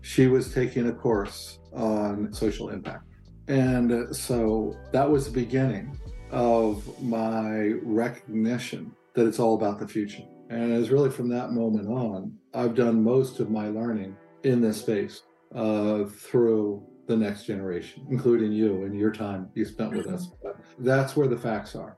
She 0.00 0.26
was 0.26 0.52
taking 0.52 0.88
a 0.88 0.92
course 0.92 1.60
on 1.72 2.32
social 2.32 2.70
impact. 2.70 3.04
And 3.46 4.14
so 4.14 4.76
that 4.90 5.08
was 5.08 5.26
the 5.26 5.30
beginning 5.30 5.96
of 6.36 7.02
my 7.02 7.72
recognition 7.82 8.94
that 9.14 9.26
it's 9.26 9.38
all 9.38 9.54
about 9.54 9.78
the 9.78 9.88
future. 9.88 10.22
And 10.50 10.70
it's 10.70 10.90
really 10.90 11.10
from 11.10 11.30
that 11.30 11.52
moment 11.52 11.88
on, 11.88 12.36
I've 12.52 12.74
done 12.74 13.02
most 13.02 13.40
of 13.40 13.50
my 13.50 13.68
learning 13.68 14.14
in 14.44 14.60
this 14.60 14.78
space 14.78 15.22
uh, 15.54 16.04
through 16.04 16.86
the 17.06 17.16
next 17.16 17.44
generation, 17.44 18.06
including 18.10 18.52
you 18.52 18.84
and 18.84 18.98
your 18.98 19.10
time 19.10 19.48
you 19.54 19.64
spent 19.64 19.96
with 19.96 20.08
us. 20.08 20.28
But 20.42 20.58
that's 20.78 21.16
where 21.16 21.26
the 21.26 21.38
facts 21.38 21.74
are. 21.74 21.96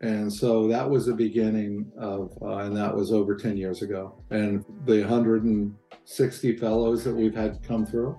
And 0.00 0.32
so 0.32 0.68
that 0.68 0.88
was 0.88 1.06
the 1.06 1.14
beginning 1.14 1.90
of, 1.98 2.38
uh, 2.40 2.58
and 2.58 2.76
that 2.76 2.94
was 2.94 3.12
over 3.12 3.34
10 3.34 3.56
years 3.56 3.82
ago. 3.82 4.22
And 4.30 4.64
the 4.84 5.00
160 5.00 6.56
fellows 6.56 7.02
that 7.02 7.14
we've 7.14 7.34
had 7.34 7.62
come 7.64 7.84
through, 7.84 8.16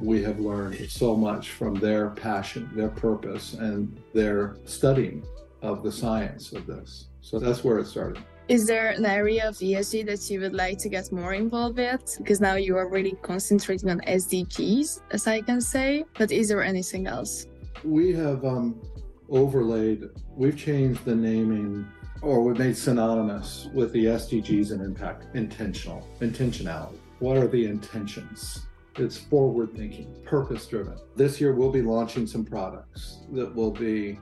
we 0.00 0.22
have 0.22 0.38
learned 0.40 0.90
so 0.90 1.16
much 1.16 1.50
from 1.50 1.74
their 1.74 2.10
passion, 2.10 2.70
their 2.74 2.88
purpose, 2.88 3.54
and 3.54 4.00
their 4.12 4.56
studying 4.64 5.24
of 5.62 5.82
the 5.82 5.92
science 5.92 6.52
of 6.52 6.66
this. 6.66 7.06
So 7.20 7.38
that's 7.38 7.64
where 7.64 7.78
it 7.78 7.86
started. 7.86 8.22
Is 8.48 8.66
there 8.66 8.90
an 8.90 9.04
area 9.04 9.48
of 9.48 9.56
ESG 9.56 10.06
that 10.06 10.30
you 10.30 10.40
would 10.40 10.54
like 10.54 10.78
to 10.78 10.88
get 10.88 11.10
more 11.10 11.34
involved 11.34 11.78
with? 11.78 12.16
Because 12.18 12.40
now 12.40 12.54
you 12.54 12.76
are 12.76 12.88
really 12.88 13.16
concentrating 13.22 13.90
on 13.90 14.00
SDGs, 14.02 15.00
as 15.10 15.26
I 15.26 15.40
can 15.40 15.60
say. 15.60 16.04
But 16.16 16.30
is 16.30 16.48
there 16.48 16.62
anything 16.62 17.08
else? 17.08 17.46
We 17.82 18.12
have 18.12 18.44
um, 18.44 18.80
overlaid, 19.28 20.04
we've 20.36 20.56
changed 20.56 21.04
the 21.04 21.16
naming 21.16 21.88
or 22.22 22.42
we 22.42 22.54
made 22.54 22.76
synonymous 22.76 23.68
with 23.74 23.92
the 23.92 24.06
SDGs 24.06 24.70
and 24.70 24.80
impact 24.80 25.34
intentional, 25.34 26.06
intentionality. 26.20 26.98
What 27.18 27.36
are 27.36 27.48
the 27.48 27.66
intentions? 27.66 28.66
It's 28.98 29.18
forward 29.18 29.74
thinking, 29.76 30.16
purpose 30.24 30.66
driven. 30.66 30.96
This 31.16 31.38
year, 31.38 31.52
we'll 31.54 31.70
be 31.70 31.82
launching 31.82 32.26
some 32.26 32.46
products 32.46 33.18
that 33.32 33.54
will 33.54 33.70
be 33.70 34.18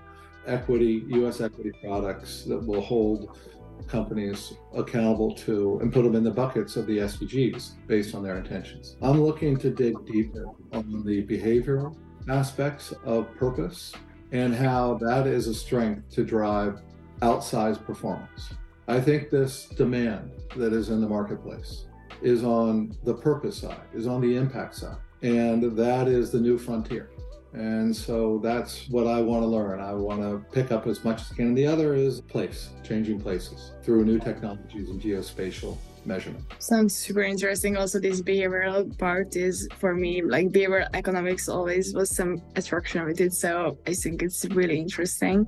equity, 0.47 1.05
US 1.09 1.41
equity 1.41 1.71
products 1.81 2.43
that 2.45 2.59
will 2.59 2.81
hold 2.81 3.39
companies 3.87 4.53
accountable 4.75 5.33
to 5.35 5.79
and 5.81 5.93
put 5.93 6.03
them 6.03 6.17
in 6.17 6.25
the 6.25 6.31
buckets 6.31 6.77
of 6.77 6.87
the 6.87 6.99
SDGs 6.99 7.87
based 7.87 8.15
on 8.17 8.25
their 8.25 8.37
intentions. 8.37 8.97
I'm 9.01 9.23
looking 9.23 9.57
to 9.59 9.71
dig 9.71 9.95
deeper 10.07 10.47
on 10.73 11.05
the 11.05 11.25
behavioral 11.25 11.97
aspects 12.29 12.93
of 13.05 13.33
purpose 13.37 13.93
and 14.33 14.55
how 14.55 14.95
that 14.95 15.27
is 15.29 15.47
a 15.47 15.55
strength 15.55 16.11
to 16.11 16.25
drive 16.25 16.81
outsized 17.23 17.85
performance. 17.85 18.55
I 18.89 19.01
think 19.01 19.31
this 19.31 19.67
demand 19.67 20.33
that 20.57 20.73
is 20.73 20.89
in 20.89 21.01
the 21.01 21.09
marketplace 21.09 21.87
is 22.25 22.43
on 22.43 22.97
the 23.05 23.15
purpose 23.15 23.59
side, 23.59 23.83
is 23.93 24.07
on 24.07 24.21
the 24.21 24.37
impact 24.37 24.75
side. 24.75 24.97
And 25.23 25.77
that 25.77 26.09
is 26.09 26.31
the 26.31 26.41
new 26.41 26.59
frontier. 26.59 27.11
And 27.53 27.95
so 27.95 28.41
that's 28.43 28.89
what 28.89 29.07
I 29.07 29.21
want 29.21 29.43
to 29.43 29.47
learn. 29.47 29.81
I 29.81 29.93
want 29.93 30.21
to 30.23 30.45
pick 30.51 30.73
up 30.73 30.87
as 30.87 31.05
much 31.05 31.21
as 31.21 31.33
I 31.33 31.37
can. 31.37 31.55
the 31.55 31.67
other 31.67 31.95
is 31.95 32.21
place, 32.21 32.71
changing 32.83 33.21
places 33.21 33.73
through 33.83 34.05
new 34.05 34.19
technologies 34.19 34.91
and 34.91 35.01
geospatial 35.01 35.79
measurement. 36.07 36.45
Sounds 36.59 36.95
super 36.95 37.23
interesting. 37.23 37.77
Also, 37.77 37.99
this 37.99 38.21
behavioral 38.21 38.97
part 38.99 39.37
is 39.37 39.69
for 39.79 39.95
me 39.95 40.23
like 40.23 40.49
behavioral 40.49 40.89
economics 40.95 41.49
always 41.49 41.95
was 41.95 42.15
some 42.15 42.43
attraction 42.57 43.05
with 43.05 43.21
it. 43.21 43.33
So 43.33 43.79
I 43.87 43.95
think 43.95 44.23
it's 44.23 44.45
really 44.47 44.79
interesting. 44.79 45.47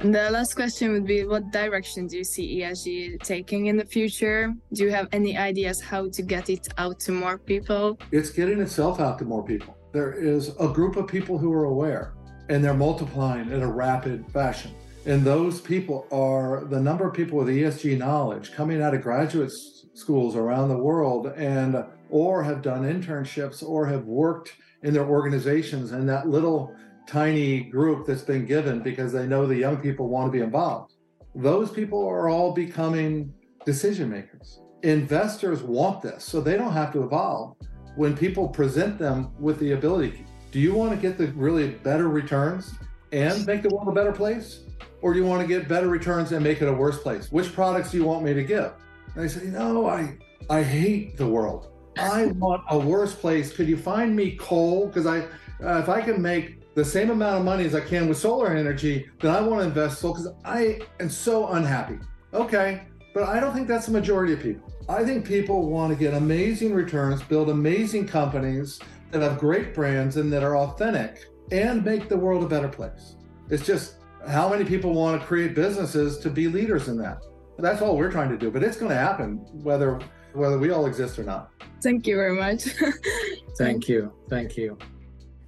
And 0.00 0.14
the 0.14 0.30
last 0.30 0.54
question 0.54 0.92
would 0.92 1.06
be 1.06 1.24
what 1.24 1.50
direction 1.50 2.06
do 2.06 2.16
you 2.18 2.24
see 2.24 2.60
ESG 2.60 3.22
taking 3.22 3.66
in 3.66 3.76
the 3.76 3.84
future? 3.84 4.52
Do 4.72 4.84
you 4.84 4.90
have 4.90 5.08
any 5.12 5.36
ideas 5.36 5.80
how 5.80 6.08
to 6.08 6.22
get 6.22 6.50
it 6.50 6.68
out 6.78 7.00
to 7.00 7.12
more 7.12 7.38
people? 7.38 7.98
It's 8.10 8.30
getting 8.30 8.60
itself 8.60 9.00
out 9.00 9.18
to 9.18 9.24
more 9.24 9.44
people. 9.44 9.76
There 9.92 10.12
is 10.12 10.54
a 10.58 10.68
group 10.68 10.96
of 10.96 11.06
people 11.06 11.38
who 11.38 11.52
are 11.52 11.64
aware 11.64 12.14
and 12.48 12.62
they're 12.62 12.74
multiplying 12.74 13.50
in 13.50 13.62
a 13.62 13.70
rapid 13.70 14.26
fashion. 14.32 14.72
And 15.06 15.22
those 15.22 15.60
people 15.60 16.06
are 16.10 16.64
the 16.64 16.80
number 16.80 17.06
of 17.06 17.14
people 17.14 17.38
with 17.38 17.48
ESG 17.48 17.98
knowledge 17.98 18.52
coming 18.52 18.80
out 18.82 18.94
of 18.94 19.02
graduate 19.02 19.52
schools 19.94 20.36
around 20.36 20.68
the 20.68 20.76
world 20.76 21.28
and 21.36 21.84
or 22.10 22.42
have 22.44 22.62
done 22.62 22.82
internships 22.82 23.62
or 23.62 23.86
have 23.86 24.04
worked 24.04 24.54
in 24.82 24.92
their 24.92 25.06
organizations 25.06 25.92
and 25.92 26.08
that 26.08 26.28
little 26.28 26.74
tiny 27.06 27.60
group 27.60 28.06
that's 28.06 28.22
been 28.22 28.44
given 28.44 28.80
because 28.80 29.12
they 29.12 29.26
know 29.26 29.46
the 29.46 29.56
young 29.56 29.76
people 29.76 30.08
want 30.08 30.30
to 30.30 30.36
be 30.36 30.42
involved. 30.42 30.92
Those 31.34 31.70
people 31.70 32.06
are 32.06 32.28
all 32.28 32.52
becoming 32.52 33.32
decision 33.64 34.10
makers. 34.10 34.60
Investors 34.82 35.62
want 35.62 36.02
this, 36.02 36.24
so 36.24 36.40
they 36.40 36.56
don't 36.56 36.72
have 36.72 36.92
to 36.92 37.02
evolve. 37.02 37.56
When 37.96 38.16
people 38.16 38.48
present 38.48 38.98
them 38.98 39.32
with 39.38 39.58
the 39.58 39.72
ability, 39.72 40.26
do 40.50 40.60
you 40.60 40.74
want 40.74 40.92
to 40.92 40.96
get 40.96 41.16
the 41.16 41.28
really 41.28 41.70
better 41.70 42.08
returns 42.08 42.74
and 43.12 43.46
make 43.46 43.62
the 43.62 43.70
world 43.70 43.88
a 43.88 43.92
better 43.92 44.12
place? 44.12 44.60
Or 45.02 45.12
do 45.12 45.18
you 45.18 45.26
want 45.26 45.42
to 45.42 45.48
get 45.48 45.68
better 45.68 45.88
returns 45.88 46.32
and 46.32 46.42
make 46.42 46.62
it 46.62 46.68
a 46.68 46.72
worse 46.72 47.00
place? 47.00 47.30
Which 47.30 47.52
products 47.52 47.90
do 47.90 47.98
you 47.98 48.04
want 48.04 48.24
me 48.24 48.34
to 48.34 48.44
give? 48.44 48.72
And 49.14 49.24
I 49.24 49.26
said, 49.26 49.44
no, 49.52 49.86
I 49.86 50.16
I 50.50 50.62
hate 50.62 51.16
the 51.16 51.26
world. 51.26 51.70
I 51.98 52.26
want 52.26 52.64
a 52.70 52.78
worse 52.78 53.14
place. 53.14 53.52
Could 53.52 53.68
you 53.68 53.76
find 53.76 54.14
me 54.14 54.36
coal? 54.36 54.88
Because 54.88 55.06
I, 55.06 55.20
uh, 55.64 55.78
if 55.78 55.88
I 55.88 56.00
can 56.00 56.20
make 56.20 56.74
the 56.74 56.84
same 56.84 57.10
amount 57.10 57.38
of 57.38 57.44
money 57.44 57.64
as 57.64 57.74
I 57.74 57.80
can 57.80 58.08
with 58.08 58.18
solar 58.18 58.54
energy, 58.54 59.08
then 59.20 59.34
I 59.34 59.40
want 59.40 59.62
to 59.62 59.68
invest 59.68 60.00
solar 60.00 60.14
because 60.14 60.32
I 60.44 60.80
am 61.00 61.08
so 61.08 61.48
unhappy. 61.48 61.98
Okay, 62.34 62.82
but 63.14 63.22
I 63.22 63.38
don't 63.38 63.54
think 63.54 63.68
that's 63.68 63.86
the 63.86 63.92
majority 63.92 64.32
of 64.32 64.40
people. 64.40 64.72
I 64.88 65.04
think 65.04 65.24
people 65.24 65.70
want 65.70 65.92
to 65.92 65.98
get 65.98 66.14
amazing 66.14 66.74
returns, 66.74 67.22
build 67.22 67.48
amazing 67.48 68.06
companies 68.06 68.80
that 69.12 69.22
have 69.22 69.38
great 69.38 69.72
brands 69.72 70.16
and 70.16 70.32
that 70.32 70.42
are 70.42 70.56
authentic, 70.56 71.24
and 71.52 71.84
make 71.84 72.08
the 72.08 72.16
world 72.16 72.42
a 72.42 72.48
better 72.48 72.68
place. 72.68 73.14
It's 73.48 73.64
just 73.64 73.96
how 74.28 74.48
many 74.48 74.64
people 74.64 74.92
want 74.92 75.20
to 75.20 75.26
create 75.26 75.54
businesses 75.54 76.18
to 76.18 76.28
be 76.28 76.48
leaders 76.48 76.88
in 76.88 76.98
that. 76.98 77.22
That's 77.58 77.82
all 77.82 77.96
we're 77.96 78.10
trying 78.10 78.30
to 78.30 78.38
do, 78.38 78.50
but 78.50 78.62
it's 78.62 78.76
going 78.76 78.90
to 78.90 78.96
happen 78.96 79.38
whether 79.62 80.00
whether 80.32 80.58
we 80.58 80.70
all 80.70 80.86
exist 80.86 81.18
or 81.18 81.24
not. 81.24 81.50
Thank 81.80 82.06
you 82.06 82.16
very 82.16 82.34
much. 82.34 82.64
Thank 83.58 83.88
you. 83.88 84.12
Thank 84.28 84.56
you. 84.56 84.76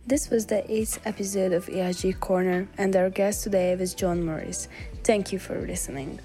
This 0.06 0.30
was 0.30 0.46
the 0.46 0.62
eighth 0.70 1.00
episode 1.04 1.52
of 1.52 1.66
ESG 1.66 2.20
Corner, 2.20 2.68
and 2.78 2.94
our 2.94 3.10
guest 3.10 3.42
today 3.42 3.74
was 3.74 3.92
John 3.94 4.24
Morris. 4.24 4.68
Thank 5.02 5.32
you 5.32 5.40
for 5.40 5.60
listening. 5.60 6.20